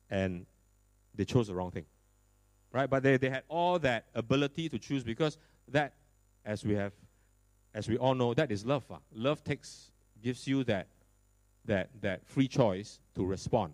and 0.10 0.46
they 1.14 1.26
chose 1.26 1.48
the 1.48 1.56
wrong 1.56 1.72
thing, 1.72 1.86
right? 2.72 2.90
But 2.90 3.04
they, 3.04 3.18
they 3.18 3.30
had 3.30 3.44
all 3.50 3.80
that 3.80 4.06
ability 4.14 4.70
to 4.70 4.80
choose 4.80 5.04
because 5.04 5.38
that, 5.68 5.94
as 6.46 6.64
we 6.64 6.74
have, 6.76 6.94
as 7.76 7.88
we 7.88 7.98
all 7.98 8.16
know, 8.16 8.34
that 8.34 8.52
is 8.52 8.66
love. 8.66 8.84
Uh. 8.90 8.98
Love 9.14 9.44
takes 9.44 9.92
gives 10.24 10.48
you 10.48 10.64
that 10.64 10.88
that, 11.66 11.90
that 12.02 12.26
free 12.26 12.48
choice 12.48 13.00
to 13.16 13.26
respond. 13.26 13.74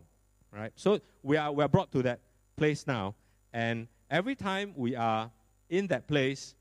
Right? 0.51 0.71
So 0.75 0.99
we 1.23 1.37
are, 1.37 1.51
we 1.51 1.63
are 1.63 1.69
brought 1.69 1.91
to 1.93 2.01
that 2.03 2.19
place 2.57 2.85
now, 2.87 3.15
and 3.53 3.87
every 4.09 4.35
time 4.35 4.73
we 4.75 4.95
are 4.95 5.31
in 5.69 5.87
that 5.87 6.07
place, 6.07 6.55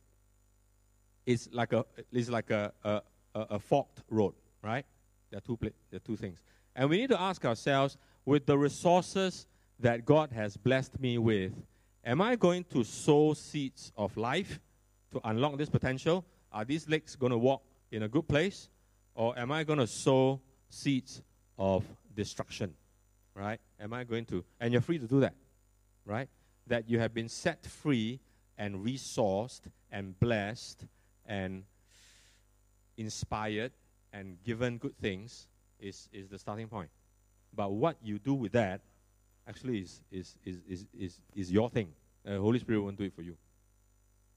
it's 1.26 1.48
like 1.52 1.72
a, 1.72 1.84
it's 2.12 2.28
like 2.28 2.50
a, 2.50 2.72
a, 2.84 3.02
a, 3.34 3.40
a 3.40 3.58
forked 3.58 4.02
road, 4.08 4.34
right? 4.62 4.84
There 5.30 5.38
are, 5.38 5.40
two 5.40 5.56
pla- 5.56 5.70
there 5.90 5.96
are 5.96 6.06
two 6.06 6.16
things. 6.16 6.42
And 6.76 6.88
we 6.88 6.98
need 6.98 7.10
to 7.10 7.20
ask 7.20 7.44
ourselves 7.44 7.96
with 8.24 8.46
the 8.46 8.56
resources 8.56 9.46
that 9.80 10.04
God 10.04 10.30
has 10.32 10.56
blessed 10.56 11.00
me 11.00 11.18
with, 11.18 11.52
am 12.04 12.20
I 12.20 12.36
going 12.36 12.64
to 12.72 12.84
sow 12.84 13.34
seeds 13.34 13.92
of 13.96 14.16
life 14.16 14.60
to 15.12 15.20
unlock 15.24 15.58
this 15.58 15.68
potential? 15.68 16.24
Are 16.52 16.64
these 16.64 16.88
legs 16.88 17.16
going 17.16 17.32
to 17.32 17.38
walk 17.38 17.62
in 17.90 18.02
a 18.02 18.08
good 18.08 18.26
place? 18.28 18.68
Or 19.14 19.38
am 19.38 19.52
I 19.52 19.64
going 19.64 19.78
to 19.78 19.86
sow 19.86 20.40
seeds 20.70 21.22
of 21.58 21.84
destruction. 22.14 22.74
Right? 23.34 23.60
Am 23.78 23.92
I 23.92 24.04
going 24.04 24.24
to? 24.26 24.44
And 24.58 24.72
you're 24.72 24.82
free 24.82 24.98
to 24.98 25.06
do 25.06 25.20
that. 25.20 25.34
Right? 26.04 26.28
That 26.66 26.88
you 26.88 26.98
have 26.98 27.12
been 27.12 27.28
set 27.28 27.66
free 27.66 28.20
and 28.56 28.84
resourced 28.84 29.62
and 29.90 30.18
blessed 30.18 30.86
and 31.26 31.64
inspired 32.96 33.72
and 34.12 34.42
given 34.44 34.78
good 34.78 34.96
things 34.98 35.46
is, 35.78 36.08
is 36.12 36.28
the 36.28 36.38
starting 36.38 36.68
point. 36.68 36.90
But 37.54 37.72
what 37.72 37.96
you 38.02 38.18
do 38.18 38.34
with 38.34 38.52
that 38.52 38.80
actually 39.48 39.78
is, 39.80 40.00
is, 40.10 40.36
is, 40.44 40.56
is, 40.68 40.86
is, 40.98 41.20
is 41.34 41.52
your 41.52 41.70
thing. 41.70 41.88
The 42.24 42.38
Holy 42.38 42.58
Spirit 42.58 42.82
won't 42.82 42.98
do 42.98 43.04
it 43.04 43.14
for 43.14 43.22
you. 43.22 43.36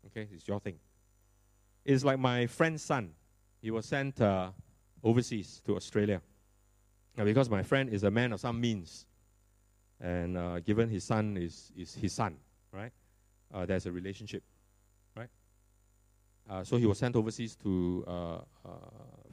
Okay? 0.07 0.27
It's 0.33 0.47
your 0.47 0.59
thing. 0.59 0.75
It's 1.85 2.03
like 2.03 2.19
my 2.19 2.47
friend's 2.47 2.83
son. 2.83 3.11
He 3.61 3.71
was 3.71 3.85
sent 3.85 4.19
uh, 4.21 4.51
overseas 5.03 5.61
to 5.65 5.75
Australia. 5.75 6.21
Now, 7.17 7.25
because 7.25 7.49
my 7.49 7.63
friend 7.63 7.89
is 7.89 8.03
a 8.03 8.11
man 8.11 8.33
of 8.33 8.39
some 8.39 8.59
means, 8.59 9.05
and 9.99 10.37
uh, 10.37 10.59
given 10.59 10.89
his 10.89 11.03
son 11.03 11.37
is, 11.37 11.71
is 11.77 11.93
his 11.93 12.13
son, 12.13 12.37
right? 12.71 12.91
Uh, 13.53 13.65
there's 13.65 13.85
a 13.85 13.91
relationship, 13.91 14.43
right? 15.15 15.29
Uh, 16.49 16.63
so 16.63 16.77
he 16.77 16.85
was 16.85 16.97
sent 16.97 17.15
overseas 17.15 17.55
to 17.57 18.03
uh, 18.07 18.11
uh, 18.11 18.41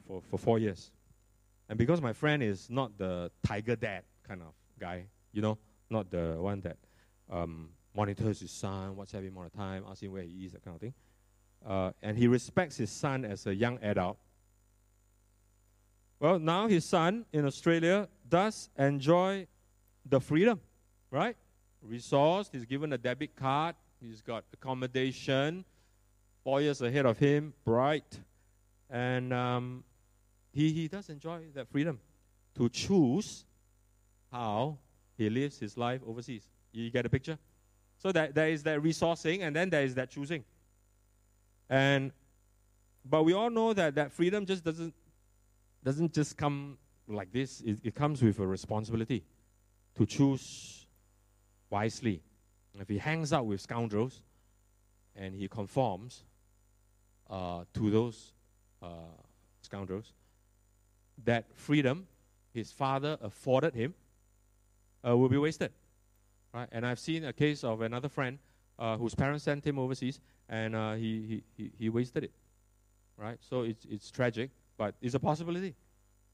for, 0.05 0.21
for 0.29 0.37
four 0.37 0.59
years. 0.59 0.91
And 1.69 1.77
because 1.77 2.01
my 2.01 2.13
friend 2.13 2.43
is 2.43 2.69
not 2.69 2.97
the 2.97 3.31
tiger 3.45 3.75
dad 3.75 4.03
kind 4.27 4.41
of 4.41 4.53
guy, 4.79 5.05
you 5.31 5.41
know, 5.41 5.57
not 5.89 6.09
the 6.11 6.35
one 6.37 6.61
that 6.61 6.77
um, 7.29 7.69
monitors 7.95 8.41
his 8.41 8.51
son, 8.51 8.95
WhatsApp 8.95 9.23
him 9.23 9.37
all 9.37 9.43
the 9.43 9.49
time, 9.49 9.83
asking 9.89 10.07
him 10.07 10.13
where 10.13 10.23
he 10.23 10.45
is, 10.45 10.51
that 10.51 10.63
kind 10.63 10.75
of 10.75 10.81
thing. 10.81 10.93
Uh, 11.67 11.91
and 12.01 12.17
he 12.17 12.27
respects 12.27 12.77
his 12.77 12.89
son 12.89 13.23
as 13.23 13.45
a 13.45 13.53
young 13.53 13.77
adult 13.83 14.17
well, 16.21 16.37
now 16.37 16.67
his 16.67 16.85
son 16.85 17.25
in 17.33 17.45
Australia 17.47 18.07
does 18.29 18.69
enjoy 18.77 19.47
the 20.05 20.21
freedom, 20.21 20.61
right? 21.09 21.35
Resource, 21.81 22.47
he's 22.51 22.63
given 22.63 22.93
a 22.93 22.97
debit 22.99 23.35
card, 23.35 23.75
he's 23.99 24.21
got 24.21 24.43
accommodation, 24.53 25.65
four 26.43 26.61
years 26.61 26.79
ahead 26.83 27.07
of 27.07 27.17
him, 27.17 27.55
bright, 27.65 28.19
and 28.87 29.33
um, 29.33 29.83
he, 30.53 30.71
he 30.71 30.87
does 30.87 31.09
enjoy 31.09 31.41
that 31.55 31.67
freedom 31.71 31.99
to 32.53 32.69
choose 32.69 33.43
how 34.31 34.77
he 35.17 35.27
lives 35.27 35.57
his 35.57 35.75
life 35.75 36.01
overseas. 36.05 36.47
You 36.71 36.91
get 36.91 37.03
a 37.07 37.09
picture? 37.09 37.39
So 37.97 38.11
that 38.11 38.35
there 38.35 38.49
is 38.49 38.61
that 38.61 38.79
resourcing, 38.79 39.41
and 39.41 39.55
then 39.55 39.71
there 39.71 39.83
is 39.83 39.95
that 39.95 40.11
choosing. 40.11 40.43
And 41.71 42.11
but 43.03 43.23
we 43.23 43.33
all 43.33 43.49
know 43.49 43.73
that 43.73 43.95
that 43.95 44.11
freedom 44.11 44.45
just 44.45 44.63
doesn't 44.63 44.93
doesn't 45.83 46.13
just 46.13 46.37
come 46.37 46.77
like 47.07 47.31
this, 47.31 47.61
it, 47.61 47.79
it 47.83 47.95
comes 47.95 48.21
with 48.21 48.37
a 48.39 48.45
responsibility 48.45 49.23
to 49.95 50.05
choose 50.05 50.85
wisely 51.69 52.21
if 52.79 52.87
he 52.87 52.97
hangs 52.97 53.33
out 53.33 53.45
with 53.45 53.59
scoundrels 53.59 54.21
and 55.15 55.35
he 55.35 55.47
conforms 55.47 56.23
uh, 57.29 57.63
to 57.73 57.89
those 57.89 58.33
uh, 58.81 58.87
scoundrels, 59.61 60.13
that 61.23 61.45
freedom 61.53 62.07
his 62.53 62.71
father 62.71 63.17
afforded 63.21 63.73
him 63.73 63.93
uh, 65.07 65.15
will 65.17 65.29
be 65.29 65.37
wasted. 65.37 65.71
Right? 66.53 66.67
And 66.71 66.85
I've 66.85 66.99
seen 66.99 67.25
a 67.25 67.33
case 67.33 67.63
of 67.63 67.81
another 67.81 68.09
friend 68.09 68.39
uh, 68.79 68.97
whose 68.97 69.15
parents 69.15 69.43
sent 69.43 69.65
him 69.65 69.79
overseas 69.79 70.19
and 70.49 70.75
uh, 70.75 70.93
he, 70.93 71.43
he, 71.55 71.71
he, 71.77 71.89
wasted 71.89 72.25
it. 72.25 72.31
Right? 73.17 73.37
So 73.41 73.61
it's, 73.61 73.85
it's 73.89 74.11
tragic, 74.11 74.51
but 74.77 74.95
it's 75.01 75.15
a 75.15 75.19
possibility. 75.19 75.75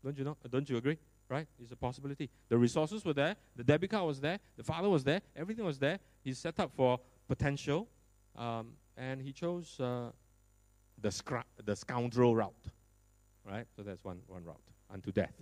Don't 0.04 0.18
you 0.18 0.24
know? 0.24 0.38
Don't 0.50 0.70
you 0.70 0.78
agree? 0.78 0.98
Right? 1.30 1.48
It's 1.62 1.72
a 1.72 1.76
possibility. 1.76 2.30
The 2.50 2.58
resources 2.58 3.04
were 3.04 3.14
there, 3.14 3.36
the 3.56 3.64
debit 3.64 3.92
card 3.92 4.06
was 4.06 4.22
there, 4.22 4.40
the 4.56 4.64
father 4.64 4.90
was 4.90 5.04
there, 5.04 5.22
everything 5.36 5.66
was 5.66 5.78
there. 5.78 6.00
He's 6.24 6.40
set 6.40 6.60
up 6.60 6.72
for 6.76 7.00
potential, 7.28 7.88
um, 8.36 8.74
and 8.96 9.22
he 9.22 9.34
chose 9.34 9.80
uh, 9.80 10.12
the, 11.00 11.10
scra- 11.10 11.44
the 11.64 11.76
scoundrel 11.76 12.36
route. 12.36 12.54
Right? 13.46 13.66
So 13.76 13.84
that's 13.84 14.04
one, 14.04 14.20
one 14.28 14.44
route 14.46 14.56
unto 14.92 15.12
death. 15.12 15.34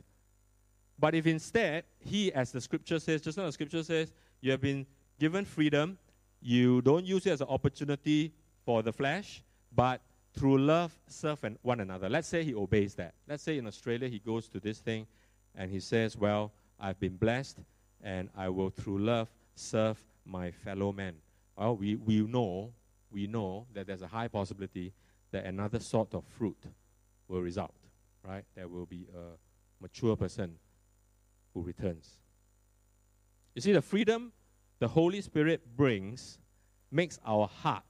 But 0.97 1.13
if 1.13 1.27
instead, 1.27 1.83
he, 1.99 2.31
as 2.33 2.51
the 2.51 2.61
scripture 2.61 2.99
says, 2.99 3.21
just 3.21 3.37
now 3.37 3.45
the 3.45 3.51
scripture 3.51 3.83
says, 3.83 4.11
you 4.41 4.51
have 4.51 4.61
been 4.61 4.85
given 5.19 5.45
freedom, 5.45 5.97
you 6.45 6.79
don't 6.83 7.05
use 7.05 7.25
it 7.25 7.31
as 7.31 7.41
an 7.41 7.47
opportunity 7.47 8.31
for 8.63 8.83
the 8.83 8.93
flesh, 8.93 9.43
but 9.75 9.99
through 10.31 10.59
love, 10.59 10.95
serve 11.07 11.43
and 11.43 11.57
one 11.63 11.79
another. 11.79 12.07
Let's 12.07 12.27
say 12.27 12.43
he 12.43 12.53
obeys 12.53 12.93
that. 12.95 13.15
Let's 13.27 13.41
say 13.41 13.57
in 13.57 13.65
Australia, 13.65 14.07
he 14.07 14.19
goes 14.19 14.47
to 14.49 14.59
this 14.59 14.77
thing 14.77 15.07
and 15.55 15.71
he 15.71 15.79
says, 15.79 16.15
Well, 16.15 16.51
I've 16.79 16.99
been 16.99 17.17
blessed 17.17 17.57
and 18.03 18.29
I 18.37 18.49
will, 18.49 18.69
through 18.69 18.99
love, 18.99 19.27
serve 19.55 19.97
my 20.23 20.51
fellow 20.51 20.91
man. 20.91 21.15
Well, 21.57 21.77
we, 21.77 21.95
we 21.95 22.21
know, 22.21 22.73
we 23.09 23.25
know 23.25 23.65
that 23.73 23.87
there's 23.87 24.03
a 24.03 24.07
high 24.07 24.27
possibility 24.27 24.93
that 25.31 25.45
another 25.45 25.79
sort 25.79 26.13
of 26.13 26.25
fruit 26.37 26.61
will 27.27 27.41
result, 27.41 27.73
right? 28.23 28.43
There 28.53 28.67
will 28.67 28.85
be 28.85 29.07
a 29.15 29.35
mature 29.81 30.15
person 30.15 30.59
who 31.55 31.63
returns. 31.63 32.19
You 33.55 33.61
see, 33.61 33.71
the 33.71 33.81
freedom 33.81 34.31
the 34.79 34.87
Holy 34.87 35.21
Spirit 35.21 35.61
brings 35.75 36.39
makes 36.91 37.19
our 37.25 37.47
heart 37.47 37.83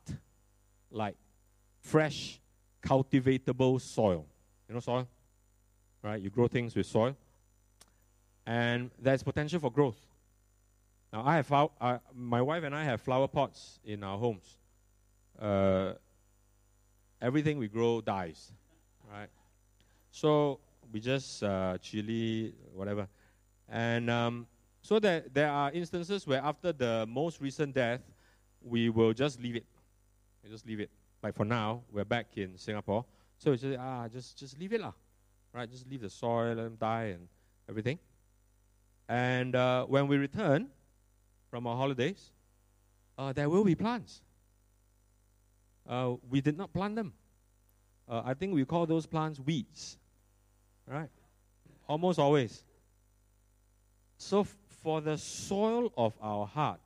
like 0.92 1.16
fresh, 1.82 2.40
cultivatable 2.82 3.80
soil. 3.80 4.26
You 4.68 4.76
know 4.76 4.80
soil? 4.80 5.08
Right? 6.02 6.22
You 6.22 6.30
grow 6.30 6.48
things 6.48 6.76
with 6.76 6.86
soil. 6.86 7.16
And 8.46 8.92
there's 9.00 9.24
potential 9.24 9.60
for 9.60 9.72
growth. 9.72 9.98
Now, 11.12 11.24
I 11.26 11.38
have 11.38 11.52
uh, 11.52 12.00
my 12.14 12.42
wife 12.42 12.64
and 12.64 12.76
I 12.76 12.84
have 12.84 13.02
flower 13.02 13.28
pots 13.28 13.80
in 13.86 14.04
our 14.04 14.18
homes. 14.18 14.58
Uh, 15.40 15.94
everything 17.22 17.58
we 17.58 17.68
grow 17.68 18.02
dies, 18.02 18.52
right? 19.12 19.30
So 20.12 20.60
we 20.92 21.00
just 21.00 21.42
uh, 21.44 21.78
chili, 21.82 22.54
whatever. 22.74 23.08
And 23.70 24.10
um, 24.10 24.48
so 24.86 25.00
that 25.00 25.34
there 25.34 25.50
are 25.50 25.72
instances 25.72 26.28
where 26.28 26.40
after 26.44 26.72
the 26.72 27.08
most 27.10 27.42
recent 27.42 27.74
death, 27.74 28.02
we 28.62 28.90
will 28.90 29.14
just 29.14 29.42
leave 29.42 29.56
it. 29.56 29.66
We 30.44 30.52
just 30.52 30.68
leave 30.68 30.80
it. 30.80 30.92
Like 31.24 31.34
for 31.34 31.44
now, 31.44 31.82
we're 31.92 32.06
back 32.06 32.28
in 32.36 32.56
Singapore. 32.56 33.04
So 33.40 33.50
we 33.50 33.58
just, 33.58 33.80
ah, 33.80 34.08
just, 34.08 34.38
just 34.38 34.60
leave 34.60 34.74
it 34.74 34.82
lah. 34.82 34.92
Right? 35.52 35.68
Just 35.68 35.90
leave 35.90 36.02
the 36.02 36.10
soil, 36.12 36.50
let 36.50 36.58
them 36.58 36.78
die 36.80 37.16
and 37.16 37.28
everything. 37.68 37.98
And 39.10 39.56
uh, 39.56 39.86
when 39.86 40.08
we 40.08 40.18
return 40.18 40.68
from 41.50 41.66
our 41.66 41.76
holidays, 41.76 42.30
uh, 43.18 43.34
there 43.34 43.50
will 43.50 43.64
be 43.64 43.74
plants. 43.74 44.22
Uh, 45.90 46.14
we 46.30 46.42
did 46.42 46.60
not 46.60 46.72
plant 46.74 46.96
them. 46.96 47.12
Uh, 48.08 48.22
I 48.24 48.36
think 48.36 48.54
we 48.54 48.64
call 48.66 48.86
those 48.86 49.08
plants 49.08 49.40
weeds. 49.40 49.98
Right? 50.86 51.10
Almost 51.90 52.20
always. 52.20 52.64
So, 54.20 54.46
for 54.86 55.02
the 55.02 55.18
soil 55.18 55.92
of 55.98 56.14
our 56.22 56.46
heart, 56.46 56.80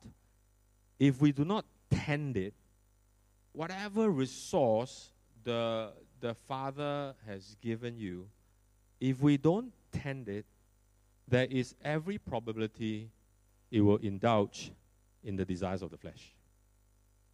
if 0.98 1.20
we 1.20 1.32
do 1.32 1.44
not 1.44 1.66
tend 1.90 2.34
it, 2.34 2.54
whatever 3.52 4.08
resource 4.08 5.10
the, 5.44 5.90
the 6.20 6.32
Father 6.48 7.14
has 7.26 7.58
given 7.60 7.98
you, 7.98 8.26
if 9.02 9.20
we 9.20 9.36
don't 9.36 9.70
tend 9.92 10.30
it, 10.30 10.46
there 11.28 11.46
is 11.50 11.74
every 11.84 12.16
probability 12.16 13.10
it 13.70 13.82
will 13.82 13.98
indulge 13.98 14.72
in 15.22 15.36
the 15.36 15.44
desires 15.44 15.82
of 15.82 15.90
the 15.90 15.98
flesh. 15.98 16.32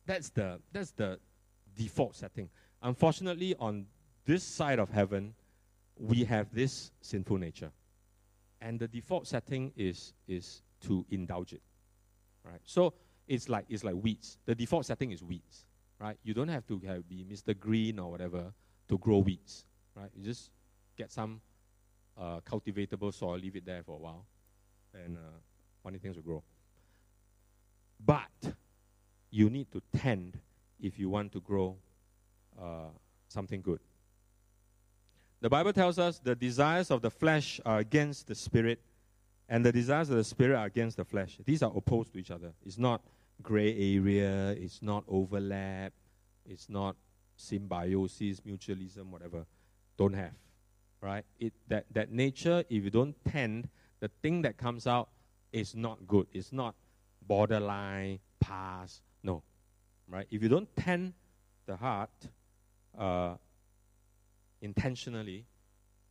That's 0.04 0.30
the, 0.30 0.58
that's 0.72 0.90
the 0.90 1.20
default 1.76 2.16
setting. 2.16 2.48
Unfortunately, 2.82 3.54
on 3.60 3.86
this 4.24 4.42
side 4.42 4.80
of 4.80 4.90
heaven, 4.90 5.32
we 5.96 6.24
have 6.24 6.52
this 6.52 6.90
sinful 7.02 7.38
nature 7.38 7.70
and 8.60 8.80
the 8.80 8.88
default 8.88 9.26
setting 9.26 9.72
is 9.76 10.14
is 10.26 10.62
to 10.80 11.04
indulge 11.10 11.52
it 11.52 11.62
right? 12.46 12.60
So 12.64 12.94
it's 13.26 13.48
like 13.48 13.64
it's 13.68 13.84
like 13.84 13.94
weeds. 14.00 14.38
The 14.46 14.54
default 14.54 14.86
setting 14.86 15.12
is 15.12 15.22
weeds 15.22 15.66
right? 15.98 16.18
You 16.22 16.34
don't 16.34 16.48
have 16.48 16.66
to 16.66 16.80
have, 16.86 17.08
be 17.08 17.24
mr 17.24 17.58
green 17.58 17.98
or 17.98 18.10
whatever 18.10 18.52
to 18.88 18.98
grow 18.98 19.18
weeds 19.18 19.64
right? 19.94 20.10
You 20.14 20.24
just 20.24 20.50
get 20.96 21.10
some 21.10 21.40
uh, 22.18 22.40
cultivatable 22.40 23.12
soil 23.12 23.38
leave 23.38 23.56
it 23.56 23.66
there 23.66 23.82
for 23.82 23.96
a 23.96 23.98
while 23.98 24.26
and 24.94 25.16
uh, 25.16 25.38
funny 25.82 25.98
things 25.98 26.16
will 26.16 26.22
grow. 26.22 26.42
But 28.04 28.54
you 29.30 29.50
need 29.50 29.70
to 29.72 29.82
tend 29.96 30.38
if 30.80 30.98
you 30.98 31.08
want 31.08 31.32
to 31.32 31.40
grow 31.40 31.76
uh, 32.60 32.90
something 33.28 33.60
good 33.60 33.80
the 35.40 35.50
Bible 35.50 35.72
tells 35.72 35.98
us 35.98 36.18
the 36.18 36.34
desires 36.34 36.90
of 36.90 37.02
the 37.02 37.10
flesh 37.10 37.60
are 37.64 37.78
against 37.78 38.26
the 38.26 38.34
spirit, 38.34 38.80
and 39.48 39.64
the 39.64 39.72
desires 39.72 40.10
of 40.10 40.16
the 40.16 40.24
spirit 40.24 40.56
are 40.56 40.66
against 40.66 40.96
the 40.96 41.04
flesh. 41.04 41.38
These 41.44 41.62
are 41.62 41.72
opposed 41.74 42.12
to 42.14 42.18
each 42.18 42.30
other. 42.30 42.52
It's 42.64 42.78
not 42.78 43.02
gray 43.42 43.72
area, 43.96 44.50
it's 44.52 44.82
not 44.82 45.04
overlap, 45.08 45.92
it's 46.44 46.68
not 46.68 46.96
symbiosis, 47.36 48.40
mutualism, 48.40 49.10
whatever. 49.10 49.46
Don't 49.96 50.14
have. 50.14 50.32
Right? 51.00 51.24
It, 51.38 51.52
that, 51.68 51.84
that 51.92 52.10
nature, 52.10 52.64
if 52.68 52.84
you 52.84 52.90
don't 52.90 53.14
tend, 53.24 53.68
the 54.00 54.08
thing 54.22 54.42
that 54.42 54.56
comes 54.56 54.86
out 54.86 55.10
is 55.52 55.74
not 55.74 56.06
good. 56.06 56.26
It's 56.32 56.52
not 56.52 56.74
borderline, 57.26 58.18
past. 58.40 59.02
No. 59.22 59.42
Right? 60.08 60.26
If 60.30 60.42
you 60.42 60.48
don't 60.48 60.68
tend 60.76 61.12
the 61.66 61.76
heart, 61.76 62.10
uh, 62.98 63.34
intentionally, 64.60 65.46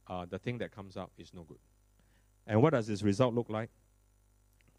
uh, 0.08 0.26
the 0.30 0.40
thing 0.40 0.58
that 0.60 0.72
comes 0.72 0.98
out 0.98 1.12
is 1.18 1.34
no 1.34 1.44
good. 1.44 1.58
And 2.48 2.62
what 2.62 2.72
does 2.72 2.88
this 2.88 3.02
result 3.02 3.34
look 3.34 3.50
like? 3.50 3.70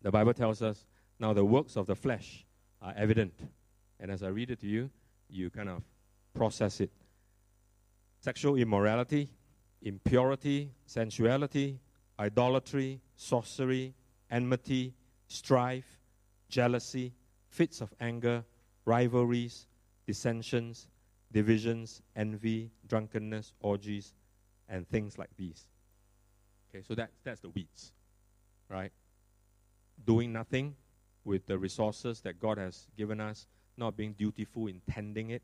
The 0.03 0.11
Bible 0.11 0.35
tells 0.35 0.63
us 0.63 0.85
now 1.19 1.33
the 1.33 1.45
works 1.45 1.77
of 1.77 1.87
the 1.87 1.97
flesh 1.97 2.45
are 2.81 2.95
evident. 2.97 3.35
And 3.99 4.11
as 4.11 4.23
I 4.23 4.29
read 4.29 4.51
it 4.51 4.61
to 4.61 4.67
you, 4.67 4.91
you 5.29 5.51
kind 5.51 5.69
of 5.69 5.83
process 6.35 6.81
it. 6.81 6.91
Sexual 8.21 8.57
immorality, 8.57 9.31
impurity, 9.83 10.71
sensuality, 10.87 11.81
idolatry, 12.19 13.01
sorcery, 13.17 13.95
enmity, 14.31 14.95
strife, 15.29 15.99
jealousy, 16.49 17.13
fits 17.49 17.81
of 17.81 17.93
anger, 18.01 18.45
rivalries, 18.85 19.67
dissensions, 20.07 20.89
divisions, 21.33 22.03
envy, 22.15 22.71
drunkenness, 22.89 23.53
orgies, 23.61 24.15
and 24.69 24.89
things 24.89 25.19
like 25.19 25.31
these. 25.37 25.69
Okay, 26.71 26.85
so 26.87 26.95
that, 26.95 27.11
that's 27.25 27.41
the 27.41 27.49
weeds, 27.51 27.93
right? 28.69 28.93
Doing 30.05 30.33
nothing 30.33 30.75
with 31.25 31.47
the 31.47 31.59
resources 31.59 32.21
that 32.21 32.41
God 32.41 32.59
has 32.59 32.87
given 32.97 33.21
us, 33.21 33.47
not 33.77 33.97
being 33.97 34.13
dutiful 34.13 34.67
in 34.69 34.81
tending 34.89 35.31
it. 35.31 35.43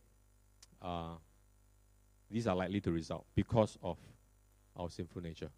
Uh, 0.80 1.14
these 2.30 2.46
are 2.46 2.56
likely 2.56 2.80
to 2.80 2.90
result 2.90 3.26
because 3.34 3.78
of 3.82 3.98
our 4.76 4.88
sinful 4.88 5.22
nature. 5.22 5.50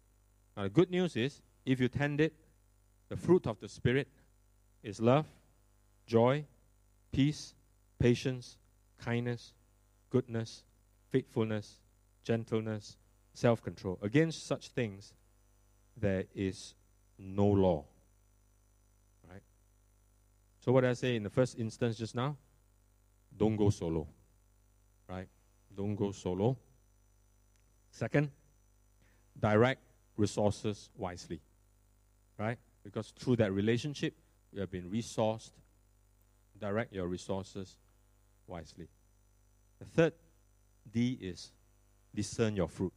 Now, 0.57 0.63
the 0.63 0.69
good 0.69 0.89
news 0.89 1.15
is 1.15 1.41
if 1.65 1.79
you 1.79 1.87
tend 1.87 2.21
it, 2.21 2.33
the 3.09 3.15
fruit 3.15 3.47
of 3.47 3.59
the 3.59 3.69
Spirit 3.69 4.07
is 4.83 4.99
love, 4.99 5.25
joy, 6.05 6.45
peace, 7.11 7.53
patience, 7.99 8.57
kindness, 8.99 9.53
goodness, 10.15 10.63
faithfulness, 11.09 11.81
gentleness, 12.23 12.95
self 13.33 13.61
control. 13.61 13.99
Against 14.01 14.47
such 14.47 14.69
things, 14.69 15.13
there 15.97 16.23
is 16.33 16.73
no 17.19 17.47
law. 17.47 17.83
Right? 19.29 19.41
So, 20.61 20.71
what 20.71 20.85
I 20.85 20.93
say 20.93 21.17
in 21.17 21.23
the 21.23 21.29
first 21.29 21.59
instance 21.59 21.97
just 21.97 22.15
now? 22.15 22.37
Don't 23.35 23.57
go 23.57 23.69
solo. 23.69 24.07
Right? 25.09 25.27
Don't 25.75 25.95
go 25.95 26.13
solo. 26.13 26.57
Second, 27.91 28.31
direct 29.37 29.81
resources 30.15 30.89
wisely. 30.95 31.41
Right? 32.37 32.57
Because 32.85 33.11
through 33.19 33.35
that 33.37 33.51
relationship, 33.51 34.13
you 34.53 34.61
have 34.61 34.71
been 34.71 34.89
resourced 34.89 35.51
direct 36.57 36.93
your 36.93 37.07
resources 37.07 37.75
wisely. 38.47 38.87
The 39.79 39.85
third 39.85 40.13
D 40.91 41.17
is 41.21 41.51
discern 42.13 42.55
your 42.55 42.67
fruit. 42.67 42.93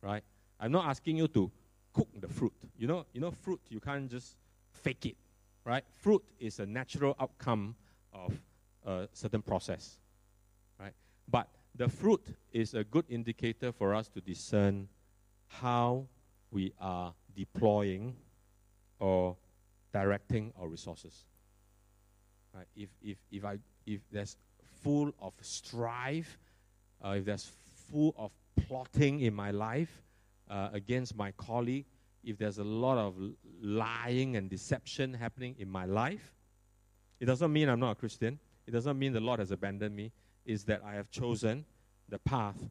Right? 0.00 0.22
I'm 0.58 0.72
not 0.72 0.86
asking 0.86 1.18
you 1.18 1.28
to 1.28 1.50
cook 1.92 2.08
the 2.18 2.28
fruit. 2.28 2.52
You 2.78 2.86
know, 2.86 3.06
you 3.12 3.20
know, 3.20 3.30
fruit 3.30 3.60
you 3.68 3.80
can't 3.80 4.10
just 4.10 4.36
fake 4.70 5.06
it. 5.06 5.16
Right? 5.64 5.84
Fruit 6.00 6.22
is 6.38 6.60
a 6.60 6.66
natural 6.66 7.16
outcome 7.18 7.74
of 8.12 8.32
a 8.84 9.08
certain 9.12 9.42
process. 9.42 9.98
Right? 10.78 10.92
But 11.28 11.48
the 11.74 11.88
fruit 11.88 12.22
is 12.52 12.74
a 12.74 12.84
good 12.84 13.04
indicator 13.08 13.72
for 13.72 13.94
us 13.94 14.08
to 14.08 14.20
discern 14.20 14.88
how 15.48 16.06
we 16.50 16.72
are 16.80 17.12
deploying 17.34 18.14
or 18.98 19.36
directing 19.92 20.52
our 20.58 20.68
resources. 20.68 21.24
Right? 22.54 22.66
If, 22.76 22.88
if, 23.02 23.18
if, 23.30 23.44
I, 23.44 23.58
if 23.84 24.00
there's 24.10 24.36
full 24.86 25.12
of 25.20 25.32
strife, 25.40 26.38
uh, 27.04 27.16
if 27.18 27.24
there's 27.24 27.50
full 27.90 28.14
of 28.16 28.30
plotting 28.68 29.18
in 29.18 29.34
my 29.34 29.50
life 29.50 30.00
uh, 30.48 30.68
against 30.72 31.16
my 31.16 31.32
colleague, 31.32 31.84
if 32.22 32.38
there's 32.38 32.58
a 32.58 32.64
lot 32.64 32.96
of 32.96 33.16
lying 33.60 34.36
and 34.36 34.48
deception 34.48 35.12
happening 35.12 35.56
in 35.58 35.68
my 35.68 35.86
life, 35.86 36.32
it 37.18 37.24
doesn't 37.24 37.52
mean 37.52 37.68
I'm 37.68 37.80
not 37.80 37.90
a 37.90 37.94
Christian. 37.96 38.38
It 38.64 38.70
doesn't 38.70 38.96
mean 38.96 39.12
the 39.12 39.18
Lord 39.18 39.40
has 39.40 39.50
abandoned 39.50 39.96
me. 39.96 40.12
It's 40.44 40.62
that 40.64 40.82
I 40.86 40.94
have 40.94 41.10
chosen 41.10 41.64
the 42.08 42.20
path 42.20 42.70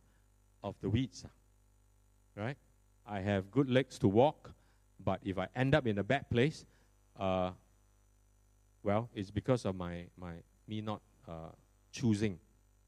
of 0.63 0.75
the 0.80 0.89
weeds. 0.89 1.25
Right? 2.38 2.56
I 3.06 3.19
have 3.19 3.51
good 3.51 3.69
legs 3.69 3.99
to 3.99 4.08
walk, 4.08 4.51
but 5.04 5.19
if 5.25 5.38
I 5.38 5.49
end 5.54 5.75
up 5.75 5.86
in 5.86 5.97
a 5.97 6.04
bad 6.04 6.30
place, 6.30 6.63
uh, 7.19 7.51
well, 8.84 9.10
it's 9.13 9.32
because 9.32 9.65
of 9.65 9.75
my, 9.75 10.06
my 10.17 10.32
me 10.65 10.80
not 10.80 11.01
uh, 11.28 11.49
choosing 11.96 12.38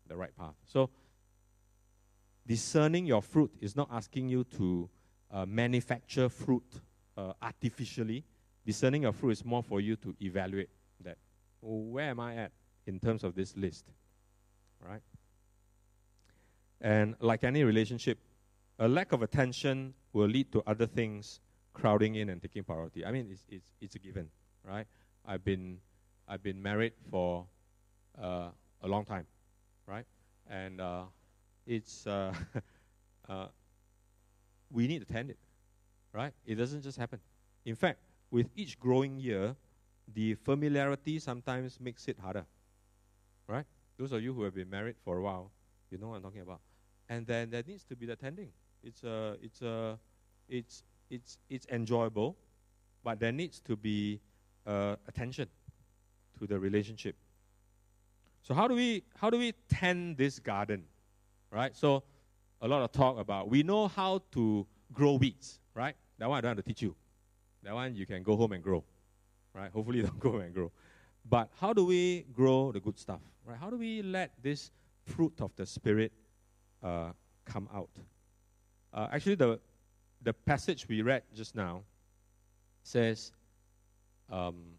the 0.08 0.15
right 0.15 0.36
path. 0.38 0.56
So, 0.65 0.89
discerning 2.46 3.06
your 3.06 3.22
fruit 3.22 3.52
is 3.62 3.76
not 3.76 3.88
asking 3.91 4.30
you 4.30 4.43
to 4.58 4.89
uh, 5.32 5.46
manufacture 5.46 6.30
fruit 6.30 6.82
uh, 7.17 7.34
artificially. 7.41 8.24
Discerning 8.65 9.04
your 9.04 9.13
fruit 9.13 9.32
is 9.32 9.46
more 9.46 9.63
for 9.63 9.80
you 9.80 9.96
to 9.98 10.13
evaluate 10.22 10.70
that. 11.04 11.17
Oh, 11.63 11.80
where 11.80 12.10
am 12.10 12.20
I 12.20 12.36
at 12.36 12.52
in 12.86 13.00
terms 13.00 13.24
of 13.24 13.34
this 13.34 13.56
list? 13.56 13.86
Right? 14.86 15.02
And 16.82 17.15
like 17.20 17.43
any 17.43 17.63
relationship, 17.63 18.20
a 18.78 18.88
lack 18.88 19.12
of 19.13 19.22
attention 19.22 19.93
will 20.13 20.28
lead 20.28 20.52
to 20.52 20.62
other 20.67 20.86
things 20.86 21.39
crowding 21.74 22.15
in 22.15 22.30
and 22.30 22.41
taking 22.41 22.63
priority. 22.63 23.06
I 23.06 23.12
mean, 23.12 23.30
it's, 23.32 23.46
it's, 23.50 23.72
it's 23.82 23.96
a 23.96 24.00
given, 24.00 24.30
right? 24.63 24.86
I've 25.26 25.43
been, 25.43 25.80
I've 26.28 26.43
been 26.43 26.62
married 26.62 26.93
for 27.10 27.46
uh, 28.22 28.50
a 28.81 28.87
long 28.87 29.05
time, 29.05 29.25
right? 29.85 30.05
And 30.49 30.79
uh, 30.81 31.03
it's, 31.65 32.07
uh, 32.07 32.33
uh, 33.29 33.47
we 34.71 34.87
need 34.87 34.99
to 34.99 35.05
tend 35.05 35.29
it, 35.29 35.37
right? 36.13 36.33
It 36.45 36.55
doesn't 36.55 36.81
just 36.81 36.97
happen. 36.97 37.19
In 37.65 37.75
fact, 37.75 37.99
with 38.31 38.49
each 38.55 38.79
growing 38.79 39.17
year, 39.19 39.55
the 40.13 40.35
familiarity 40.35 41.19
sometimes 41.19 41.79
makes 41.79 42.07
it 42.07 42.17
harder, 42.19 42.45
right? 43.47 43.65
Those 43.97 44.11
of 44.11 44.21
you 44.21 44.33
who 44.33 44.43
have 44.43 44.55
been 44.55 44.69
married 44.69 44.95
for 45.03 45.17
a 45.17 45.21
while, 45.21 45.51
you 45.89 45.97
know 45.97 46.09
what 46.09 46.17
I'm 46.17 46.21
talking 46.23 46.41
about. 46.41 46.61
And 47.09 47.25
then 47.25 47.49
there 47.49 47.63
needs 47.65 47.83
to 47.85 47.95
be 47.95 48.05
the 48.05 48.15
tending. 48.15 48.49
It's 48.83 49.03
a, 49.03 49.37
it's 49.41 49.61
a, 49.61 49.97
it's, 50.47 50.83
it's, 51.09 51.37
it's 51.49 51.65
enjoyable, 51.67 52.37
but 53.03 53.19
there 53.19 53.31
needs 53.31 53.59
to 53.61 53.75
be 53.75 54.19
uh, 54.65 54.95
attention 55.07 55.47
to 56.39 56.47
the 56.47 56.59
relationship. 56.59 57.15
So 58.47 58.53
how 58.53 58.65
do 58.69 58.75
we, 58.75 59.03
how 59.19 59.29
do 59.29 59.38
we 59.38 59.51
tend 59.67 60.15
this 60.15 60.39
garden, 60.39 60.86
right? 61.51 61.75
So 61.75 62.03
a 62.62 62.67
lot 62.67 62.81
of 62.81 62.93
talk 62.93 63.19
about, 63.19 63.49
we 63.49 63.62
know 63.62 63.89
how 63.89 64.21
to 64.31 64.65
grow 64.93 65.15
weeds, 65.15 65.60
right? 65.73 65.97
That 66.17 66.29
one 66.29 66.38
I 66.38 66.41
don't 66.41 66.55
have 66.55 66.63
to 66.63 66.63
teach 66.63 66.81
you. 66.81 66.95
That 67.63 67.73
one 67.73 67.93
you 67.93 68.05
can 68.05 68.23
go 68.23 68.38
home 68.38 68.53
and 68.53 68.63
grow, 68.63 68.86
right? 69.53 69.69
Hopefully 69.69 69.97
you 70.01 70.03
don't 70.03 70.19
go 70.21 70.31
home 70.31 70.39
and 70.39 70.53
grow. 70.53 70.71
But 71.29 71.49
how 71.60 71.73
do 71.73 71.83
we 71.83 72.25
grow 72.33 72.71
the 72.71 72.79
good 72.79 72.97
stuff, 72.97 73.19
right? 73.43 73.57
How 73.60 73.69
do 73.69 73.75
we 73.75 74.01
let 74.01 74.31
this 74.41 74.71
fruit 75.03 75.33
of 75.41 75.53
the 75.57 75.65
Spirit 75.65 76.13
uh, 76.81 77.12
come 77.43 77.67
out? 77.75 77.89
Uh, 78.93 79.10
actually, 79.12 79.36
the, 79.36 79.60
the 80.21 80.31
passage 80.31 80.88
we 80.88 81.01
read 81.01 81.23
just 81.36 81.53
now 81.53 81.81
says, 82.81 83.33
um, 84.31 84.76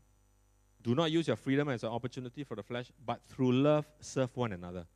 Do 0.82 0.94
not 0.94 1.10
use 1.10 1.26
your 1.26 1.36
freedom 1.36 1.68
as 1.68 1.82
an 1.82 1.90
opportunity 1.90 2.44
for 2.44 2.54
the 2.54 2.62
flesh, 2.62 2.90
but 3.04 3.22
through 3.22 3.52
love 3.52 3.86
serve 4.00 4.36
one 4.36 4.52
another. 4.52 4.86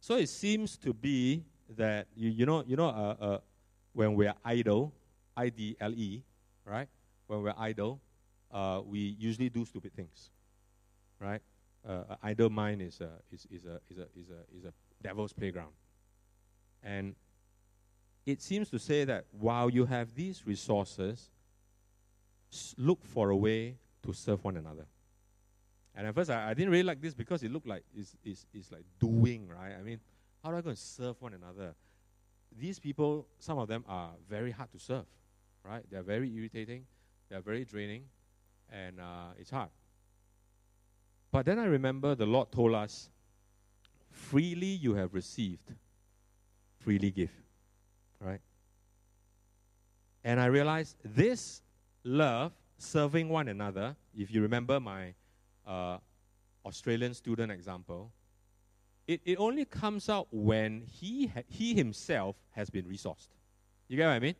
So 0.00 0.16
it 0.16 0.28
seems 0.28 0.76
to 0.78 0.92
be 0.92 1.44
that, 1.76 2.08
you, 2.16 2.30
you 2.30 2.46
know, 2.46 2.64
you 2.66 2.76
know 2.76 2.88
uh, 2.88 3.16
uh, 3.20 3.38
when 3.92 4.14
we're 4.14 4.34
idle, 4.44 4.92
I 5.36 5.50
D 5.50 5.76
L 5.80 5.92
E, 5.94 6.22
right? 6.64 6.88
When 7.26 7.42
we're 7.42 7.54
idle, 7.56 8.00
uh, 8.50 8.80
we 8.84 9.16
usually 9.18 9.48
do 9.48 9.64
stupid 9.64 9.94
things, 9.94 10.30
right? 11.20 11.40
Uh, 11.88 12.16
idle 12.22 12.50
mind 12.50 12.82
is 12.82 13.00
a, 13.00 13.10
is, 13.32 13.46
is, 13.50 13.64
a, 13.64 13.80
is, 13.88 13.98
a, 13.98 14.06
is, 14.18 14.28
a, 14.30 14.58
is 14.58 14.64
a 14.64 14.72
devil's 15.02 15.32
playground. 15.32 15.72
And 16.82 17.14
it 18.26 18.42
seems 18.42 18.68
to 18.70 18.78
say 18.78 19.04
that 19.04 19.26
while 19.30 19.70
you 19.70 19.86
have 19.86 20.14
these 20.14 20.46
resources, 20.46 21.30
look 22.76 23.04
for 23.04 23.30
a 23.30 23.36
way 23.36 23.76
to 24.02 24.12
serve 24.12 24.42
one 24.44 24.56
another. 24.56 24.86
And 25.94 26.06
at 26.06 26.14
first, 26.14 26.30
I, 26.30 26.50
I, 26.50 26.54
didn't 26.54 26.70
really 26.70 26.84
like 26.84 27.00
this 27.00 27.14
because 27.14 27.42
it 27.42 27.50
looked 27.50 27.66
like 27.66 27.84
it's, 27.94 28.16
it's, 28.24 28.46
it's 28.54 28.70
like 28.70 28.84
doing, 28.98 29.48
right? 29.48 29.74
I 29.78 29.82
mean, 29.82 30.00
how 30.42 30.50
do 30.50 30.56
I 30.56 30.60
go 30.60 30.70
and 30.70 30.78
serve 30.78 31.20
one 31.20 31.34
another? 31.34 31.74
These 32.56 32.78
people, 32.78 33.26
some 33.38 33.58
of 33.58 33.68
them 33.68 33.84
are 33.88 34.10
very 34.28 34.50
hard 34.50 34.70
to 34.72 34.78
serve, 34.78 35.04
right? 35.64 35.84
They're 35.90 36.02
very 36.02 36.32
irritating, 36.34 36.84
they're 37.28 37.40
very 37.40 37.64
draining, 37.64 38.04
and 38.72 39.00
uh, 39.00 39.34
it's 39.38 39.50
hard. 39.50 39.70
But 41.32 41.46
then 41.46 41.58
I 41.58 41.66
remember 41.66 42.14
the 42.14 42.26
Lord 42.26 42.50
told 42.50 42.74
us, 42.74 43.10
freely 44.10 44.66
you 44.66 44.94
have 44.94 45.14
received, 45.14 45.74
freely 46.78 47.10
give 47.10 47.30
right? 48.20 48.40
And 50.22 50.38
I 50.38 50.46
realized 50.46 50.96
this 51.04 51.62
love, 52.04 52.52
serving 52.78 53.28
one 53.28 53.48
another, 53.48 53.96
if 54.16 54.30
you 54.30 54.42
remember 54.42 54.78
my 54.78 55.14
uh, 55.70 55.98
Australian 56.66 57.14
student 57.14 57.52
example, 57.52 58.12
it, 59.06 59.20
it 59.24 59.36
only 59.38 59.64
comes 59.64 60.08
out 60.08 60.26
when 60.30 60.82
he, 60.82 61.28
ha- 61.28 61.42
he 61.46 61.74
himself 61.74 62.36
has 62.50 62.68
been 62.70 62.84
resourced. 62.84 63.28
You 63.88 63.96
get 63.96 64.06
what 64.06 64.12
I 64.12 64.18
mean? 64.18 64.34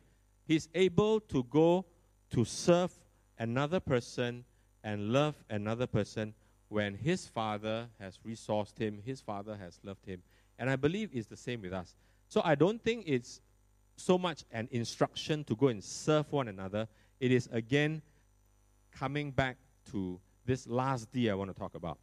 He's 0.45 0.67
able 0.75 1.19
to 1.21 1.43
go 1.43 1.85
to 2.31 2.45
serve 2.45 2.91
another 3.39 3.79
person 3.79 4.43
and 4.83 5.11
love 5.11 5.35
another 5.49 5.87
person 5.87 6.33
when 6.69 6.95
his 6.95 7.27
father 7.27 7.87
has 7.99 8.17
resourced 8.25 8.77
him, 8.77 9.01
his 9.05 9.19
father 9.19 9.57
has 9.57 9.79
loved 9.83 10.05
him. 10.05 10.21
And 10.57 10.69
I 10.69 10.75
believe 10.75 11.09
it's 11.13 11.27
the 11.27 11.37
same 11.37 11.61
with 11.61 11.73
us. 11.73 11.95
So 12.27 12.41
I 12.45 12.55
don't 12.55 12.81
think 12.81 13.03
it's 13.07 13.41
so 13.97 14.17
much 14.17 14.43
an 14.51 14.69
instruction 14.71 15.43
to 15.45 15.55
go 15.55 15.67
and 15.67 15.83
serve 15.83 16.31
one 16.31 16.47
another. 16.47 16.87
It 17.19 17.31
is 17.31 17.49
again 17.51 18.01
coming 18.91 19.31
back 19.31 19.57
to 19.91 20.19
this 20.45 20.67
last 20.67 21.11
D 21.11 21.29
I 21.29 21.33
want 21.33 21.53
to 21.53 21.59
talk 21.59 21.75
about, 21.75 21.97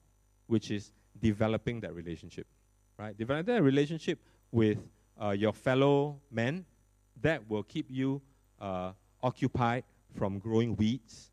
which 0.47 0.71
is 0.71 0.93
developing 1.21 1.81
that 1.81 1.95
relationship. 1.95 2.47
Right? 2.99 3.17
Developing 3.17 3.55
that 3.55 3.63
relationship 3.63 4.21
with 4.51 4.79
uh, 5.21 5.31
your 5.31 5.53
fellow 5.53 6.21
men 6.31 6.65
that 7.21 7.49
will 7.49 7.63
keep 7.63 7.91
you 7.91 8.21
uh, 8.61 8.93
occupied 9.23 9.85
from 10.15 10.39
growing 10.39 10.77
weeds. 10.77 11.31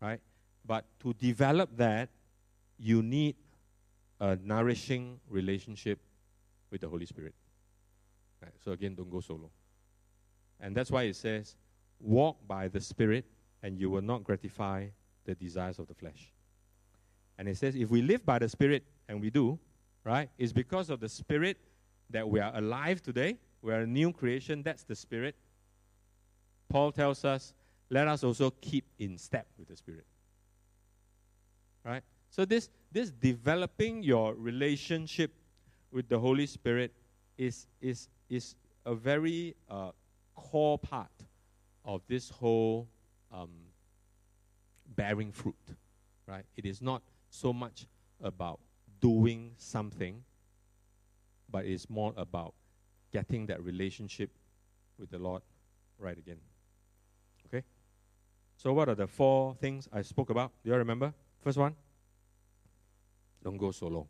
Right? 0.00 0.20
But 0.64 0.84
to 1.00 1.12
develop 1.14 1.76
that, 1.76 2.08
you 2.78 3.02
need 3.02 3.36
a 4.20 4.36
nourishing 4.36 5.20
relationship 5.28 5.98
with 6.70 6.80
the 6.80 6.88
Holy 6.88 7.06
Spirit. 7.06 7.34
Right? 8.42 8.52
So 8.64 8.72
again, 8.72 8.94
don't 8.94 9.10
go 9.10 9.20
solo. 9.20 9.50
And 10.60 10.74
that's 10.74 10.90
why 10.90 11.04
it 11.04 11.16
says, 11.16 11.56
walk 12.00 12.36
by 12.46 12.68
the 12.68 12.80
Spirit, 12.80 13.24
and 13.62 13.78
you 13.78 13.90
will 13.90 14.02
not 14.02 14.24
gratify 14.24 14.88
the 15.24 15.34
desires 15.34 15.78
of 15.78 15.86
the 15.86 15.94
flesh. 15.94 16.32
And 17.38 17.48
it 17.48 17.56
says, 17.56 17.74
if 17.76 17.90
we 17.90 18.02
live 18.02 18.24
by 18.24 18.38
the 18.38 18.48
Spirit, 18.48 18.84
and 19.08 19.20
we 19.20 19.30
do, 19.30 19.58
right, 20.04 20.28
it's 20.38 20.52
because 20.52 20.90
of 20.90 21.00
the 21.00 21.08
Spirit 21.08 21.58
that 22.10 22.28
we 22.28 22.40
are 22.40 22.52
alive 22.54 23.02
today. 23.02 23.38
We 23.62 23.72
are 23.72 23.80
a 23.80 23.86
new 23.86 24.12
creation. 24.12 24.62
That's 24.62 24.84
the 24.84 24.96
Spirit. 24.96 25.36
Paul 26.68 26.92
tells 26.92 27.24
us, 27.24 27.52
let 27.90 28.08
us 28.08 28.24
also 28.24 28.50
keep 28.60 28.84
in 28.98 29.18
step 29.18 29.46
with 29.58 29.68
the 29.68 29.76
Spirit. 29.76 30.06
Right? 31.84 32.02
So, 32.30 32.44
this, 32.44 32.68
this 32.90 33.10
developing 33.10 34.02
your 34.02 34.34
relationship 34.34 35.32
with 35.92 36.08
the 36.08 36.18
Holy 36.18 36.46
Spirit 36.46 36.92
is, 37.38 37.66
is, 37.80 38.08
is 38.28 38.56
a 38.84 38.94
very 38.94 39.54
uh, 39.70 39.92
core 40.34 40.78
part 40.78 41.10
of 41.84 42.02
this 42.08 42.28
whole 42.28 42.88
um, 43.32 43.50
bearing 44.96 45.30
fruit, 45.30 45.54
right? 46.26 46.44
It 46.56 46.66
is 46.66 46.82
not 46.82 47.02
so 47.36 47.52
much 47.52 47.86
about 48.22 48.60
doing 49.00 49.52
something, 49.58 50.24
but 51.50 51.64
it's 51.64 51.88
more 51.90 52.12
about 52.16 52.54
getting 53.12 53.46
that 53.46 53.62
relationship 53.62 54.30
with 54.98 55.10
the 55.10 55.18
Lord 55.18 55.42
right 55.98 56.16
again. 56.16 56.38
Okay? 57.46 57.62
So, 58.56 58.72
what 58.72 58.88
are 58.88 58.94
the 58.94 59.06
four 59.06 59.54
things 59.54 59.88
I 59.92 60.02
spoke 60.02 60.30
about? 60.30 60.52
Do 60.64 60.70
you 60.70 60.76
remember? 60.76 61.12
First 61.42 61.58
one, 61.58 61.74
don't 63.42 63.58
go 63.58 63.70
solo. 63.70 64.08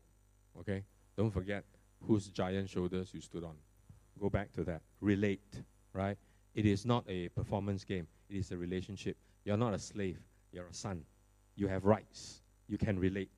Okay? 0.60 0.84
Don't 1.16 1.30
forget 1.30 1.64
whose 2.06 2.28
giant 2.28 2.70
shoulders 2.70 3.12
you 3.12 3.20
stood 3.20 3.44
on. 3.44 3.56
Go 4.20 4.30
back 4.30 4.52
to 4.52 4.64
that. 4.64 4.82
Relate, 5.00 5.62
right? 5.92 6.16
It 6.54 6.64
is 6.64 6.86
not 6.86 7.04
a 7.08 7.28
performance 7.30 7.84
game, 7.84 8.06
it 8.30 8.36
is 8.36 8.52
a 8.52 8.56
relationship. 8.56 9.16
You're 9.44 9.56
not 9.56 9.74
a 9.74 9.78
slave, 9.78 10.18
you're 10.52 10.66
a 10.66 10.74
son. 10.74 11.04
You 11.54 11.68
have 11.68 11.84
rights. 11.84 12.42
You 12.68 12.78
can 12.78 12.98
relate. 12.98 13.30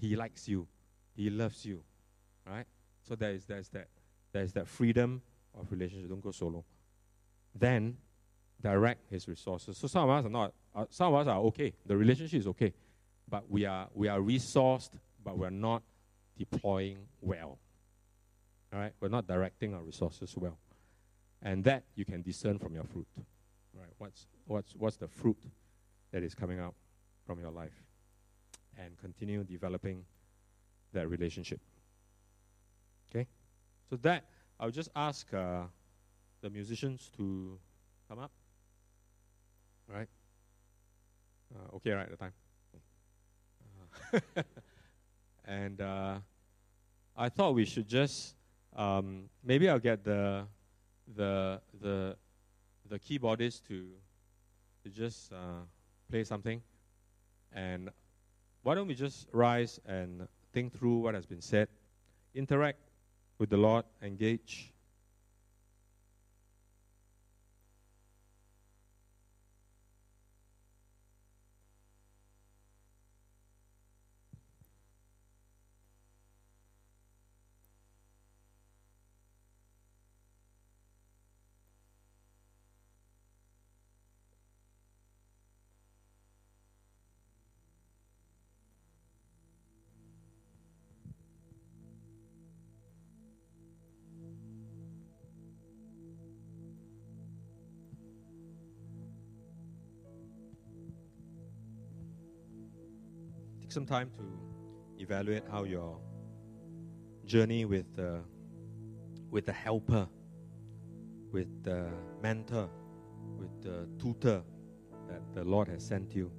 He 0.00 0.16
likes 0.16 0.48
you, 0.48 0.66
He 1.14 1.30
loves 1.30 1.64
you, 1.64 1.82
right? 2.46 2.66
So 3.02 3.14
there 3.14 3.32
is, 3.32 3.44
there's, 3.44 3.68
that, 3.70 3.88
there's 4.32 4.52
that 4.52 4.66
freedom 4.66 5.22
of 5.58 5.70
relationship. 5.70 6.08
Don't 6.08 6.22
go 6.22 6.30
solo. 6.30 6.64
Then 7.54 7.96
direct 8.60 9.10
his 9.10 9.28
resources. 9.28 9.76
So 9.76 9.86
some 9.86 10.08
of 10.08 10.10
us 10.10 10.24
are 10.24 10.30
not, 10.30 10.54
uh, 10.74 10.86
some 10.88 11.14
of 11.14 11.20
us 11.20 11.26
are 11.28 11.38
okay. 11.40 11.74
The 11.86 11.96
relationship 11.96 12.40
is 12.40 12.46
okay. 12.48 12.72
But 13.28 13.50
we 13.50 13.66
are, 13.66 13.88
we 13.94 14.08
are 14.08 14.18
resourced, 14.18 14.90
but 15.22 15.38
we're 15.38 15.50
not 15.50 15.82
deploying 16.38 16.98
well. 17.20 17.58
All 18.72 18.80
right? 18.80 18.92
We're 19.00 19.08
not 19.08 19.26
directing 19.26 19.74
our 19.74 19.82
resources 19.82 20.34
well. 20.36 20.58
And 21.42 21.62
that 21.64 21.84
you 21.94 22.04
can 22.04 22.22
discern 22.22 22.58
from 22.58 22.74
your 22.74 22.84
fruit. 22.84 23.06
Right? 23.74 23.92
What's, 23.98 24.26
what's, 24.46 24.74
what's 24.76 24.96
the 24.96 25.08
fruit 25.08 25.38
that 26.12 26.22
is 26.22 26.34
coming 26.34 26.58
out 26.58 26.74
from 27.26 27.38
your 27.38 27.50
life? 27.50 27.83
And 28.78 28.98
continue 28.98 29.44
developing 29.44 30.04
that 30.92 31.08
relationship. 31.08 31.60
Okay? 33.10 33.26
So 33.88 33.96
that, 33.96 34.24
I'll 34.58 34.70
just 34.70 34.90
ask 34.96 35.32
uh, 35.32 35.62
the 36.40 36.50
musicians 36.50 37.10
to 37.16 37.58
come 38.08 38.18
up. 38.18 38.32
All 39.88 39.96
right? 39.96 40.08
Uh, 41.54 41.76
okay, 41.76 41.92
right 41.92 42.10
the 42.10 42.16
time. 42.16 42.32
Uh, 44.36 44.42
and 45.46 45.80
I 47.16 47.28
thought 47.28 47.54
we 47.54 47.64
should 47.64 47.86
just 47.86 48.34
um, 48.76 49.28
maybe 49.44 49.68
I'll 49.68 49.78
get 49.78 50.04
the 50.04 50.46
the 51.14 51.60
the 51.80 52.16
the 52.88 52.98
keyboardist 52.98 53.62
to 53.68 53.88
to 54.82 54.90
just 54.90 55.32
uh, 55.32 55.62
play 56.10 56.24
something, 56.24 56.60
and 57.52 57.90
why 58.64 58.74
don't 58.74 58.88
we 58.88 58.94
just 58.94 59.28
rise 59.30 59.78
and 59.86 60.26
think 60.52 60.76
through 60.76 60.96
what 60.96 61.14
has 61.14 61.26
been 61.26 61.42
said, 61.42 61.68
interact 62.34 62.80
with 63.38 63.50
the 63.50 63.58
Lord, 63.58 63.84
engage. 64.02 64.72
Some 103.74 103.84
time 103.84 104.08
to 104.16 105.02
evaluate 105.02 105.42
how 105.50 105.64
your 105.64 105.98
journey 107.24 107.64
with 107.64 107.84
the 107.96 108.20
with 109.32 109.46
the 109.46 109.52
helper, 109.52 110.08
with 111.32 111.48
the 111.64 111.88
mentor, 112.22 112.68
with 113.36 113.50
the 113.62 113.88
tutor 114.00 114.44
that 115.08 115.22
the 115.34 115.42
Lord 115.42 115.66
has 115.66 115.84
sent 115.84 116.14
you. 116.14 116.30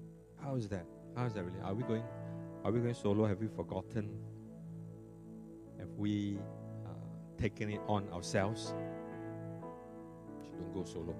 How 0.41 0.55
is 0.55 0.69
that? 0.69 0.85
How 1.17 1.25
is 1.25 1.33
that 1.33 1.43
really? 1.43 1.59
Are 1.61 1.73
we 1.73 1.83
going? 1.83 2.03
Are 2.63 2.71
we 2.71 2.79
going 2.79 2.93
solo? 2.93 3.25
Have 3.25 3.41
we 3.41 3.47
forgotten? 3.47 4.17
Have 5.77 5.89
we 5.97 6.39
uh, 6.85 6.89
taken 7.37 7.69
it 7.69 7.81
on 7.85 8.07
ourselves? 8.13 8.73
Don't 10.57 10.73
go 10.73 10.85
solo. 10.85 11.13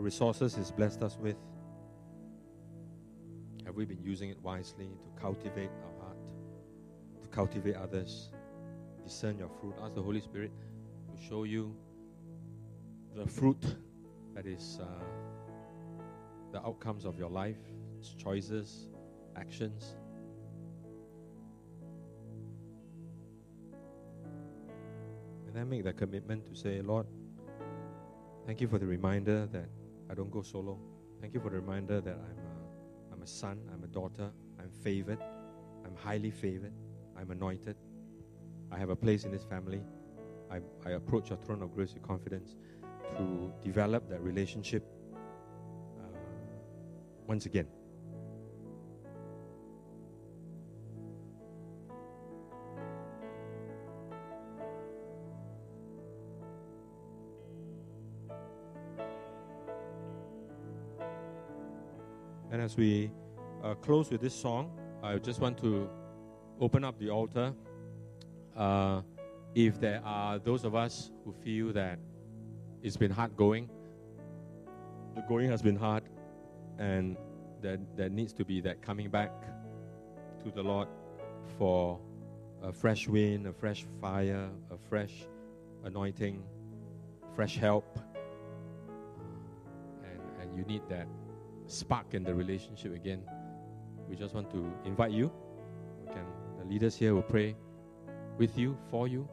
Resources 0.00 0.56
He's 0.56 0.70
blessed 0.70 1.02
us 1.02 1.16
with, 1.20 1.36
have 3.66 3.76
we 3.76 3.84
been 3.84 4.02
using 4.02 4.30
it 4.30 4.40
wisely 4.42 4.86
to 4.86 5.20
cultivate 5.20 5.70
our 5.84 6.04
heart, 6.04 6.18
to 7.22 7.28
cultivate 7.28 7.76
others? 7.76 8.30
Discern 9.04 9.38
your 9.38 9.48
fruit. 9.60 9.74
Ask 9.82 9.94
the 9.94 10.02
Holy 10.02 10.20
Spirit 10.20 10.52
to 11.14 11.24
show 11.24 11.44
you 11.44 11.74
the 13.14 13.26
fruit 13.26 13.76
that 14.34 14.46
is 14.46 14.78
uh, 14.82 14.86
the 16.52 16.60
outcomes 16.66 17.04
of 17.04 17.18
your 17.18 17.30
life, 17.30 17.58
its 17.98 18.14
choices, 18.14 18.88
actions. 19.36 19.96
And 25.46 25.54
then 25.54 25.68
make 25.68 25.84
the 25.84 25.92
commitment 25.92 26.46
to 26.46 26.54
say, 26.54 26.80
Lord, 26.80 27.06
thank 28.46 28.60
you 28.60 28.68
for 28.68 28.78
the 28.78 28.86
reminder 28.86 29.46
that 29.46 29.68
I 30.10 30.14
don't 30.14 30.30
go 30.30 30.42
solo. 30.42 30.78
Thank 31.20 31.34
you 31.34 31.40
for 31.40 31.50
the 31.50 31.56
reminder 31.56 32.00
that 32.00 32.14
I'm 32.14 32.38
a, 32.38 33.14
I'm 33.14 33.22
a 33.22 33.26
son, 33.26 33.60
I'm 33.72 33.84
a 33.84 33.86
daughter, 33.86 34.30
I'm 34.58 34.70
favored, 34.82 35.20
I'm 35.84 35.94
highly 35.94 36.30
favored, 36.30 36.72
I'm 37.16 37.30
anointed. 37.30 37.76
I 38.72 38.78
have 38.78 38.90
a 38.90 38.96
place 38.96 39.24
in 39.24 39.30
this 39.30 39.44
family. 39.44 39.82
I, 40.50 40.60
I 40.84 40.92
approach 40.92 41.30
your 41.30 41.38
throne 41.38 41.62
of 41.62 41.74
grace 41.74 41.94
with 41.94 42.02
confidence 42.02 42.56
to 43.16 43.52
develop 43.62 44.08
that 44.10 44.20
relationship 44.20 44.84
uh, 45.98 46.18
once 47.26 47.46
again. 47.46 47.66
As 62.70 62.76
we 62.76 63.10
uh, 63.64 63.74
close 63.74 64.12
with 64.12 64.20
this 64.20 64.32
song, 64.32 64.70
I 65.02 65.16
just 65.16 65.40
want 65.40 65.58
to 65.58 65.90
open 66.60 66.84
up 66.84 66.96
the 67.00 67.10
altar. 67.10 67.52
Uh, 68.56 69.00
if 69.56 69.80
there 69.80 70.00
are 70.04 70.38
those 70.38 70.64
of 70.64 70.76
us 70.76 71.10
who 71.24 71.32
feel 71.32 71.72
that 71.72 71.98
it's 72.80 72.96
been 72.96 73.10
hard 73.10 73.36
going, 73.36 73.68
the 75.16 75.22
going 75.22 75.50
has 75.50 75.62
been 75.62 75.74
hard, 75.74 76.04
and 76.78 77.16
that 77.60 77.80
there 77.96 78.08
needs 78.08 78.32
to 78.34 78.44
be 78.44 78.60
that 78.60 78.80
coming 78.80 79.10
back 79.10 79.32
to 80.44 80.52
the 80.52 80.62
Lord 80.62 80.86
for 81.58 81.98
a 82.62 82.72
fresh 82.72 83.08
wind, 83.08 83.48
a 83.48 83.52
fresh 83.52 83.84
fire, 84.00 84.48
a 84.70 84.78
fresh 84.88 85.26
anointing, 85.82 86.44
fresh 87.34 87.56
help, 87.56 87.98
and, 90.04 90.20
and 90.40 90.56
you 90.56 90.62
need 90.66 90.82
that 90.88 91.08
spark 91.70 92.14
in 92.14 92.22
the 92.24 92.34
relationship 92.34 92.94
again, 92.94 93.22
we 94.08 94.16
just 94.16 94.34
want 94.34 94.50
to 94.50 94.72
invite 94.84 95.12
you. 95.12 95.30
We 96.04 96.12
can, 96.12 96.24
the 96.58 96.64
leaders 96.64 96.96
here 96.96 97.14
will 97.14 97.22
pray 97.22 97.56
with 98.38 98.58
you, 98.58 98.76
for 98.90 99.06
you, 99.06 99.28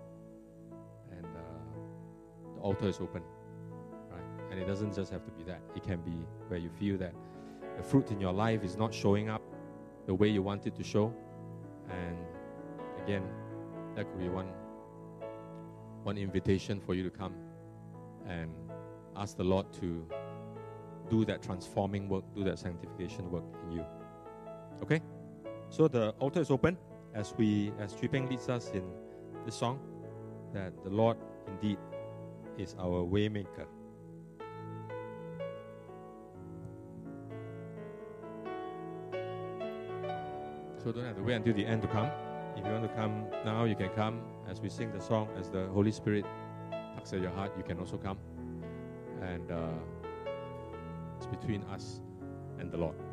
and 1.12 1.26
uh, 1.26 2.56
the 2.56 2.62
altar 2.62 2.88
is 2.88 3.00
open, 3.00 3.24
right? 4.12 4.52
And 4.52 4.60
it 4.60 4.68
doesn't 4.68 4.94
just 4.94 5.12
have 5.12 5.26
to 5.26 5.32
be 5.32 5.44
that. 5.44 5.62
It 5.76 5.84
can 5.84 6.02
be 6.02 6.26
where 6.48 6.60
you 6.60 6.70
feel 6.70 6.98
that 6.98 7.14
the 7.76 7.84
fruit 7.84 8.12
in 8.12 8.20
your 8.20 8.34
life 8.34 8.64
is 8.64 8.76
not 8.78 8.94
showing 8.94 9.30
up 9.30 9.42
the 10.06 10.14
way 10.14 10.28
you 10.28 10.42
want 10.42 10.68
it 10.68 10.76
to 10.76 10.84
show, 10.84 11.14
and 11.90 12.18
again, 13.04 13.24
that 13.96 14.06
could 14.06 14.20
be 14.20 14.30
one 14.30 14.48
one 16.04 16.18
invitation 16.18 16.80
for 16.80 16.94
you 16.94 17.04
to 17.04 17.10
come 17.10 17.34
and 18.28 18.50
ask 19.18 19.36
the 19.36 19.44
Lord 19.44 19.74
to 19.74 20.08
do 21.10 21.26
that 21.26 21.42
transforming 21.42 22.10
work, 22.10 22.24
do 22.36 22.44
that 22.44 22.60
sanctification 22.60 23.30
work 23.32 23.44
in 23.66 23.72
you. 23.74 23.86
Okay? 24.82 25.02
So 25.70 25.88
the 25.88 26.10
altar 26.20 26.42
is 26.42 26.52
open 26.52 26.78
as 27.14 27.34
we 27.38 27.72
as 27.80 27.94
Chupeng 27.94 28.30
leads 28.30 28.50
us 28.50 28.70
in 28.74 28.84
this 29.46 29.56
song 29.56 29.80
that 30.54 30.72
the 30.84 30.90
Lord 30.90 31.18
indeed 31.48 31.78
is 32.58 32.76
our 32.80 33.04
waymaker. 33.04 33.66
So 40.84 40.92
don't 40.92 41.06
have 41.06 41.18
to 41.18 41.24
wait 41.24 41.36
until 41.36 41.54
the 41.54 41.66
end 41.66 41.82
to 41.82 41.88
come. 41.88 42.10
If 42.56 42.66
you 42.66 42.72
want 42.72 42.84
to 42.84 42.96
come 42.96 43.26
now, 43.44 43.66
you 43.66 43.76
can 43.76 43.90
come. 43.90 44.22
As 44.50 44.62
we 44.62 44.70
sing 44.70 44.92
the 44.94 45.02
song, 45.02 45.28
as 45.38 45.50
the 45.50 45.68
Holy 45.68 45.92
Spirit 45.92 46.26
tugs 46.96 47.12
at 47.12 47.22
your 47.22 47.32
heart, 47.32 47.52
you 47.58 47.64
can 47.64 47.78
also 47.78 47.98
come. 47.98 48.18
And 49.22 49.52
uh, 49.52 49.68
between 51.32 51.64
us 51.64 52.02
and 52.60 52.72
the 52.72 52.78
Lord. 52.78 53.07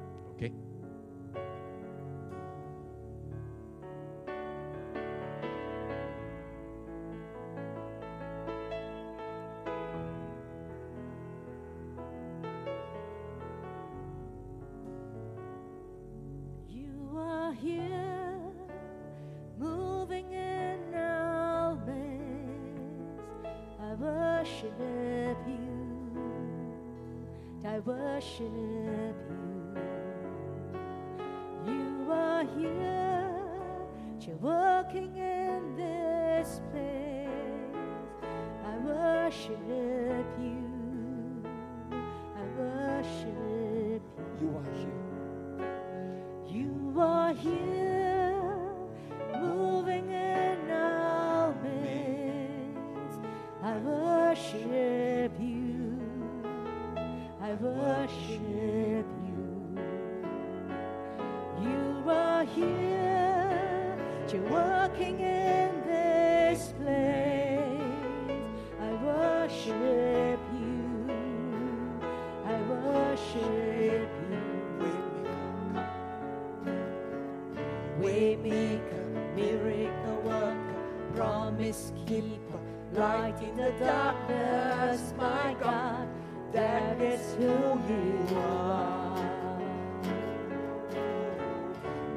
In 83.55 83.65
the 83.65 83.71
darkness, 83.85 85.15
my 85.17 85.57
God, 85.61 86.09
that 86.53 87.01
is 87.01 87.35
who 87.35 87.79
you 87.89 88.37
are. 88.37 89.31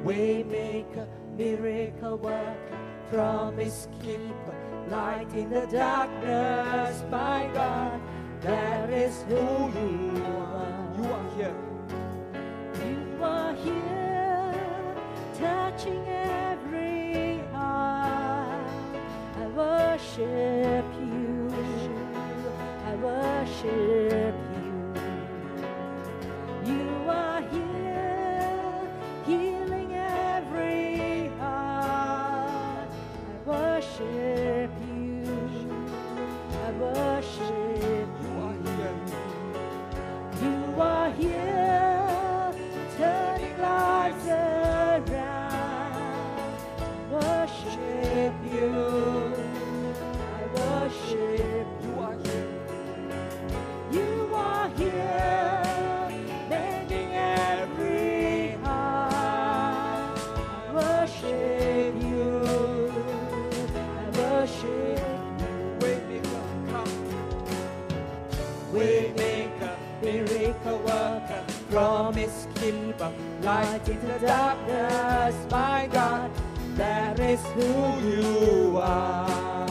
Waymaker, 0.04 1.06
miracle 1.36 2.16
worker, 2.18 2.78
promise 3.10 3.88
keeper, 4.02 4.54
light 4.90 5.32
in 5.34 5.50
the 5.50 5.66
darkness, 5.66 7.04
my 7.10 7.48
God, 7.52 8.00
that 8.40 8.90
is 8.90 9.22
who 9.28 9.34
you 9.34 10.24
are. 10.26 10.92
You 10.96 11.04
are 11.04 11.30
here. 11.36 11.56
You 12.84 13.24
are 13.24 13.54
here, 13.54 14.54
touching 15.38 16.04
every 16.08 17.42
heart. 17.52 18.70
I 19.36 19.46
worship 19.48 20.77
worship 23.64 24.07
light 73.48 73.88
in 73.88 74.00
the 74.06 74.18
darkness, 74.18 75.34
my 75.50 75.88
God, 75.90 76.30
that 76.76 77.18
is 77.18 77.42
who 77.56 77.72
you 78.10 78.76
are. 78.76 79.66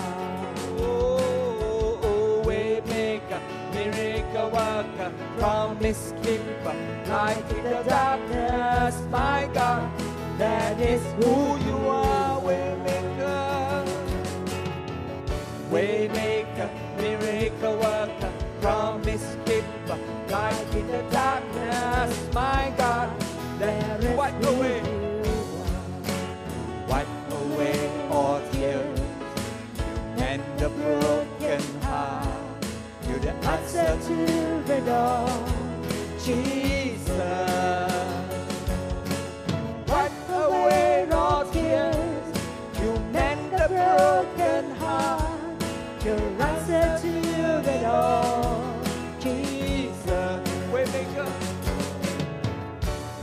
Oh, 0.80 1.20
oh, 1.62 2.00
oh, 2.10 2.44
waymaker, 2.48 3.42
miracle 3.76 4.50
worker, 4.58 5.10
promise 5.38 6.06
keeper, 6.24 6.76
light 7.08 7.48
in 7.58 7.64
the 7.74 7.84
darkness, 7.88 8.96
my 9.12 9.48
God, 9.54 9.86
that 10.40 10.76
is 10.94 11.04
who 11.20 11.36
you 11.68 11.78
are, 11.88 12.42
waymaker. 12.48 13.86
Waymaker, 15.74 16.70
miracle 16.98 17.78
worker, 17.86 18.32
promise 18.60 19.28
keeper, 19.46 19.98
light 20.36 20.72
in 20.80 20.88
the 20.88 21.04
darkness, 21.12 22.12
my 22.34 22.74
God, 22.76 22.87
the 33.78 33.88
answer 33.90 34.10
to 34.10 34.74
it 34.74 34.90
all, 34.90 35.46
Jesus. 36.24 37.12
Wipe 39.88 40.30
away 40.30 41.08
all 41.12 41.46
tears. 41.52 42.26
You 42.82 42.94
mend 43.12 43.52
the 43.52 43.68
broken 43.68 44.76
heart. 44.78 45.64
Your 46.04 46.20
answer 46.42 47.00
to 47.04 47.72
it 47.76 47.86
all, 47.86 48.82
Jesus. 49.20 50.42
Waymaker, 50.72 51.32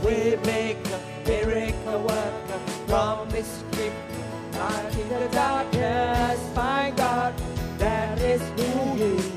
Waymaker, 0.03 0.99
miracle 1.27 2.01
worker, 2.01 2.59
promise 2.87 3.63
keeper, 3.71 4.57
light 4.57 4.97
in 4.97 5.09
the 5.09 5.27
darkness, 5.31 6.39
my 6.55 6.93
God, 6.95 7.33
that 7.77 8.19
is 8.19 8.41
who 8.57 8.97
you 8.97 9.34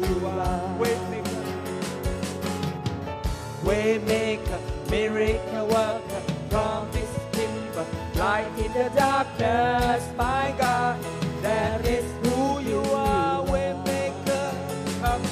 Waymaker, 3.69 4.59
miracle 4.91 5.67
worker, 5.67 6.23
promise 6.49 7.19
keeper, 7.33 7.85
light 8.15 8.49
in 8.57 8.73
the 8.73 8.91
darkness, 8.97 10.09
my 10.17 10.55
God, 10.57 10.99
that 11.43 11.87
is 11.87 12.03
who 12.23 12.61
you 12.61 12.81
are. 12.95 13.45
Waymaker, 13.45 14.55
come. 15.03 15.23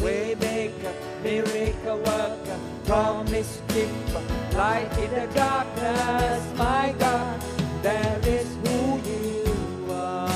Waymaker, 0.00 0.92
miracle 1.22 1.96
worker, 2.00 2.58
promise 2.84 3.62
keeper, 3.68 4.22
light 4.52 4.92
in 4.98 5.10
the 5.14 5.26
darkness, 5.34 6.44
my 6.58 6.94
God, 6.98 7.40
that 7.82 8.26
is 8.26 8.46
who 8.56 9.00
you 9.08 9.90
are. 9.90 10.28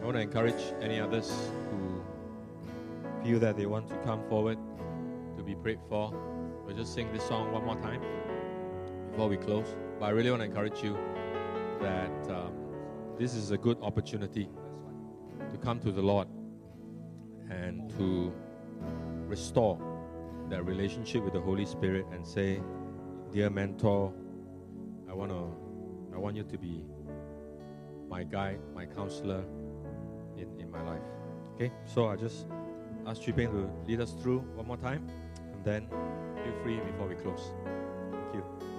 I 0.00 0.04
want 0.04 0.14
to 0.14 0.20
encourage 0.20 0.62
any 0.80 1.00
others 1.00 1.32
feel 3.26 3.40
that 3.40 3.56
they 3.56 3.66
want 3.66 3.88
to 3.88 3.96
come 4.04 4.22
forward 4.28 4.56
to 5.36 5.42
be 5.42 5.56
prayed 5.56 5.80
for. 5.88 6.12
We'll 6.64 6.76
just 6.76 6.94
sing 6.94 7.12
this 7.12 7.26
song 7.26 7.50
one 7.50 7.64
more 7.64 7.74
time 7.80 8.00
before 9.10 9.28
we 9.28 9.36
close. 9.36 9.74
But 9.98 10.06
I 10.06 10.10
really 10.10 10.30
want 10.30 10.42
to 10.42 10.46
encourage 10.46 10.80
you 10.80 10.96
that 11.80 12.30
um, 12.30 12.52
this 13.18 13.34
is 13.34 13.50
a 13.50 13.58
good 13.58 13.78
opportunity 13.82 14.48
to 15.50 15.58
come 15.58 15.80
to 15.80 15.90
the 15.90 16.02
Lord 16.02 16.28
and 17.50 17.90
to 17.98 18.32
restore 19.26 19.76
that 20.48 20.64
relationship 20.64 21.24
with 21.24 21.32
the 21.32 21.40
Holy 21.40 21.66
Spirit 21.66 22.06
and 22.12 22.24
say, 22.24 22.62
Dear 23.32 23.50
mentor, 23.50 24.12
I 25.10 25.14
want 25.14 25.32
to 25.32 25.52
I 26.14 26.18
want 26.18 26.36
you 26.36 26.44
to 26.44 26.58
be 26.58 26.84
my 28.08 28.22
guide, 28.22 28.60
my 28.72 28.86
counselor 28.86 29.42
in, 30.36 30.48
in 30.60 30.70
my 30.70 30.82
life. 30.82 31.02
Okay? 31.54 31.72
So 31.84 32.06
I 32.06 32.14
just 32.14 32.46
ask 33.06 33.22
Chipeng 33.22 33.50
to 33.50 33.70
lead 33.86 34.00
us 34.00 34.12
through 34.20 34.40
one 34.54 34.66
more 34.66 34.76
time 34.76 35.06
and 35.52 35.64
then 35.64 35.86
feel 36.42 36.54
free 36.62 36.80
before 36.80 37.06
we 37.06 37.14
close. 37.14 37.52
Thank. 37.64 38.34
You 38.34 38.75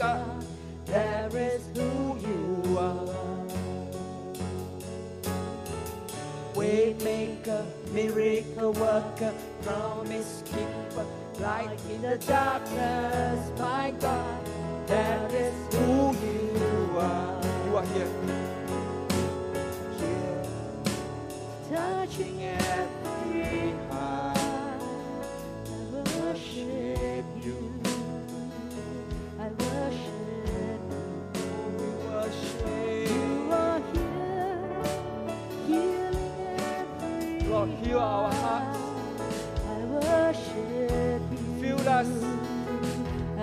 God, 0.00 0.46
there 0.86 1.28
is 1.34 1.62
who 1.76 2.16
you 2.20 2.78
are. 2.78 3.46
Waymaker, 6.54 7.66
miracle 7.92 8.72
worker, 8.72 9.34
promise 9.62 10.42
keeper, 10.46 11.04
light 11.40 11.78
in 11.90 12.00
the 12.00 12.16
darkness, 12.26 13.52
my 13.58 13.92
God, 14.00 14.46
there 14.86 15.28
is 15.34 15.74
who 15.74 16.16
you 16.24 16.98
are. 16.98 17.42
You 17.66 17.76
are 17.76 17.86
here. 17.92 18.10
Here. 19.98 20.44
touching 21.70 22.42
every 22.42 22.99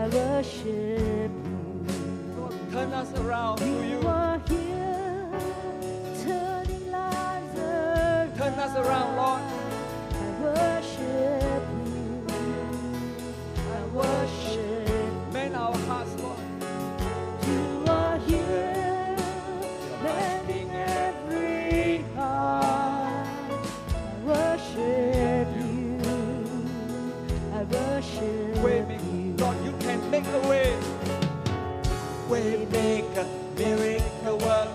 I 0.07 0.09
worship 0.09 0.65
you. 0.65 1.31
Lord, 2.37 2.53
turn 2.71 2.93
us 2.93 3.13
around 3.19 3.57
to 3.57 3.65
you. 3.65 3.99
You 3.99 4.07
are 4.07 4.39
here, 4.47 5.31
turning 6.23 6.91
lives 6.91 7.59
around. 7.59 8.37
Turn 8.37 8.53
us 8.53 8.77
around, 8.77 9.17
Lord. 9.17 9.56
Waymaker, 32.29 33.25
miracle 33.55 34.37
work, 34.39 34.69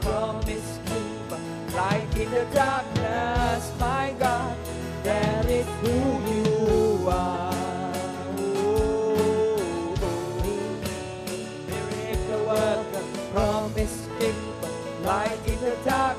promise 0.00 0.78
keeper, 0.86 1.38
light 1.74 2.16
in 2.16 2.30
the 2.30 2.46
darkness, 2.54 3.72
my 3.78 4.14
God, 4.18 4.56
that 5.02 5.44
is 5.46 5.66
who 5.82 5.98
you 6.32 7.08
are. 7.08 7.52
Oh, 8.38 9.94
miracle 11.68 12.46
worker, 12.46 13.04
promise 13.34 14.08
keeper, 14.18 14.70
light 15.02 15.38
in 15.46 15.60
the 15.60 15.76
darkness, 15.84 16.13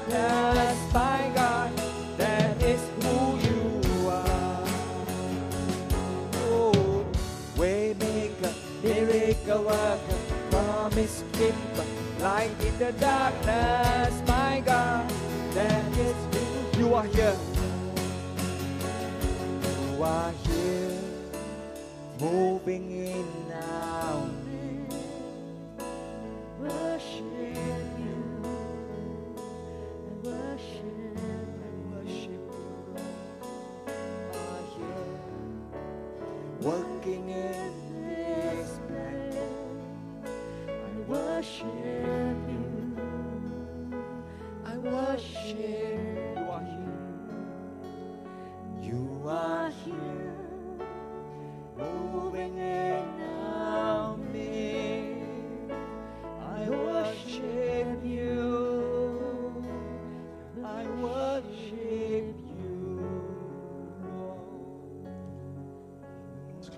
the 12.85 12.91
darkness, 12.99 13.84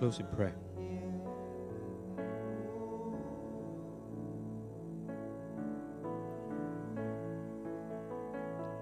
close 0.08 0.20
in 0.20 0.26
prayer. 0.28 0.54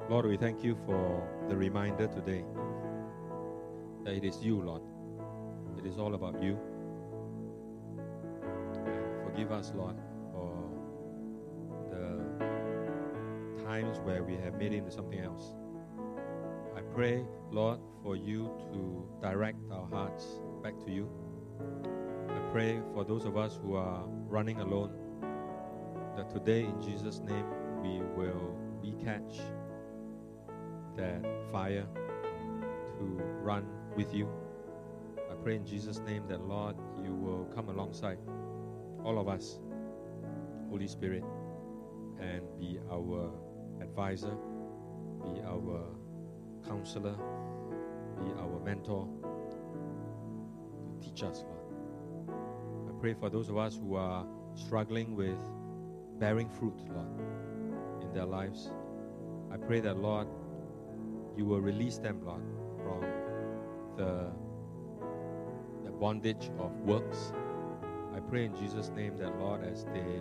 Lord, 0.09 0.27
we 0.27 0.37
thank 0.37 0.63
you 0.63 0.77
for 0.87 1.29
the 1.49 1.57
reminder 1.57 2.07
today 2.07 2.45
that 4.05 4.15
it 4.15 4.23
is 4.23 4.41
you, 4.41 4.63
Lord. 4.63 4.83
It 5.79 5.87
is 5.87 5.99
all 5.99 6.15
about 6.15 6.41
you. 6.41 6.61
Forgive 9.25 9.51
us, 9.51 9.73
Lord, 9.75 9.97
for 10.31 10.55
the 11.91 13.65
times 13.65 13.99
where 14.05 14.23
we 14.23 14.37
have 14.37 14.55
made 14.55 14.73
it 14.73 14.77
into 14.77 14.93
something 14.93 15.19
else. 15.19 15.55
I 16.77 16.83
pray, 16.95 17.25
Lord, 17.51 17.81
for 18.05 18.15
you 18.15 18.49
to 18.73 19.09
direct 19.21 19.59
our 19.73 19.89
hearts 19.89 20.41
back 20.67 20.85
to 20.85 20.91
you. 20.91 21.09
I 22.29 22.41
pray 22.51 22.81
for 22.93 23.05
those 23.05 23.25
of 23.25 23.37
us 23.37 23.57
who 23.63 23.77
are 23.77 24.03
running 24.27 24.59
alone 24.59 24.91
that 26.17 26.29
today, 26.29 26.65
in 26.65 26.83
Jesus' 26.83 27.21
name, 27.21 27.47
we 27.83 28.01
will 28.17 28.59
recatch 28.83 29.39
that 30.97 31.25
fire 31.53 31.87
to 32.99 33.05
run 33.45 33.65
with 33.97 34.13
you. 34.13 34.29
I 35.31 35.35
pray 35.35 35.55
in 35.55 35.65
Jesus' 35.65 36.01
name 36.01 36.27
that, 36.27 36.41
Lord, 36.41 36.75
you 37.01 37.15
will 37.15 37.45
come 37.55 37.69
alongside 37.69 38.19
all 39.05 39.21
of 39.21 39.29
us, 39.29 39.61
Holy 40.69 40.89
Spirit, 40.89 41.23
and 42.19 42.43
be 42.59 42.81
our 42.91 43.31
advisor, 43.81 44.37
be 45.23 45.43
our 45.47 45.95
counselor, 46.67 47.15
be 48.19 48.33
our 48.41 48.61
mentor, 48.65 49.09
us, 51.23 51.45
Lord. 51.49 52.39
I 52.89 53.01
pray 53.01 53.15
for 53.15 53.29
those 53.31 53.49
of 53.49 53.57
us 53.57 53.77
who 53.77 53.97
are 53.97 54.27
struggling 54.55 55.15
with 55.17 55.39
bearing 56.19 56.49
fruit, 56.49 56.79
Lord, 56.89 58.03
in 58.03 58.13
their 58.13 58.25
lives. 58.25 58.71
I 59.53 59.57
pray 59.57 59.81
that, 59.81 59.99
Lord, 59.99 60.29
you 61.37 61.45
will 61.45 61.61
release 61.61 61.99
them, 61.99 62.21
Lord, 62.25 62.43
from 62.83 63.01
the, 63.97 64.33
the 65.85 65.91
bondage 65.91 66.51
of 66.59 66.73
works. 66.81 67.33
I 68.15 68.21
pray 68.21 68.47
in 68.47 68.57
Jesus' 68.57 68.91
name 68.91 69.19
that, 69.19 69.39
Lord, 69.39 69.63
as 69.65 69.85
they 69.93 70.21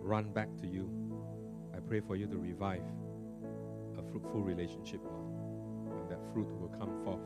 run 0.00 0.32
back 0.32 0.48
to 0.60 0.66
you, 0.66 0.88
I 1.74 1.80
pray 1.80 2.00
for 2.00 2.16
you 2.16 2.26
to 2.26 2.38
revive 2.38 2.82
a 3.98 4.02
fruitful 4.10 4.42
relationship, 4.42 5.00
Lord, 5.04 6.00
and 6.00 6.10
that 6.10 6.20
fruit 6.32 6.46
will 6.60 6.72
come 6.78 7.02
forth. 7.04 7.20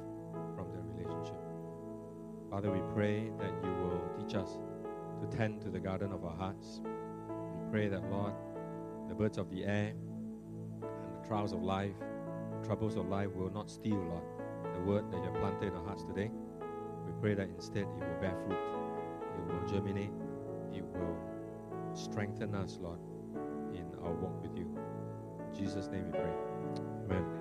Father, 2.56 2.72
we 2.72 2.80
pray 2.94 3.30
that 3.38 3.50
you 3.62 3.70
will 3.70 4.00
teach 4.16 4.34
us 4.34 4.48
to 5.20 5.36
tend 5.36 5.60
to 5.60 5.68
the 5.68 5.78
garden 5.78 6.10
of 6.10 6.24
our 6.24 6.34
hearts. 6.34 6.80
We 6.82 7.70
pray 7.70 7.88
that, 7.88 8.02
Lord, 8.10 8.32
the 9.10 9.14
birds 9.14 9.36
of 9.36 9.50
the 9.50 9.62
air 9.62 9.88
and 9.90 11.22
the 11.22 11.28
trials 11.28 11.52
of 11.52 11.62
life, 11.62 11.92
troubles 12.64 12.96
of 12.96 13.10
life 13.10 13.28
will 13.34 13.50
not 13.50 13.68
steal, 13.70 13.98
Lord, 13.98 14.22
the 14.72 14.80
word 14.90 15.04
that 15.10 15.18
you 15.18 15.24
have 15.24 15.34
planted 15.34 15.66
in 15.66 15.74
our 15.74 15.84
hearts 15.84 16.04
today. 16.04 16.30
We 17.04 17.12
pray 17.20 17.34
that 17.34 17.46
instead 17.50 17.82
it 17.82 17.88
will 17.88 18.20
bear 18.22 18.34
fruit, 18.46 18.56
it 18.56 19.52
will 19.52 19.68
germinate, 19.68 20.12
it 20.72 20.82
will 20.82 21.18
strengthen 21.92 22.54
us, 22.54 22.78
Lord, 22.80 23.00
in 23.74 23.84
our 24.02 24.14
walk 24.14 24.40
with 24.40 24.56
you. 24.56 24.64
In 25.46 25.54
Jesus' 25.54 25.88
name 25.88 26.06
we 26.06 26.12
pray. 26.12 26.32
Amen. 27.04 27.35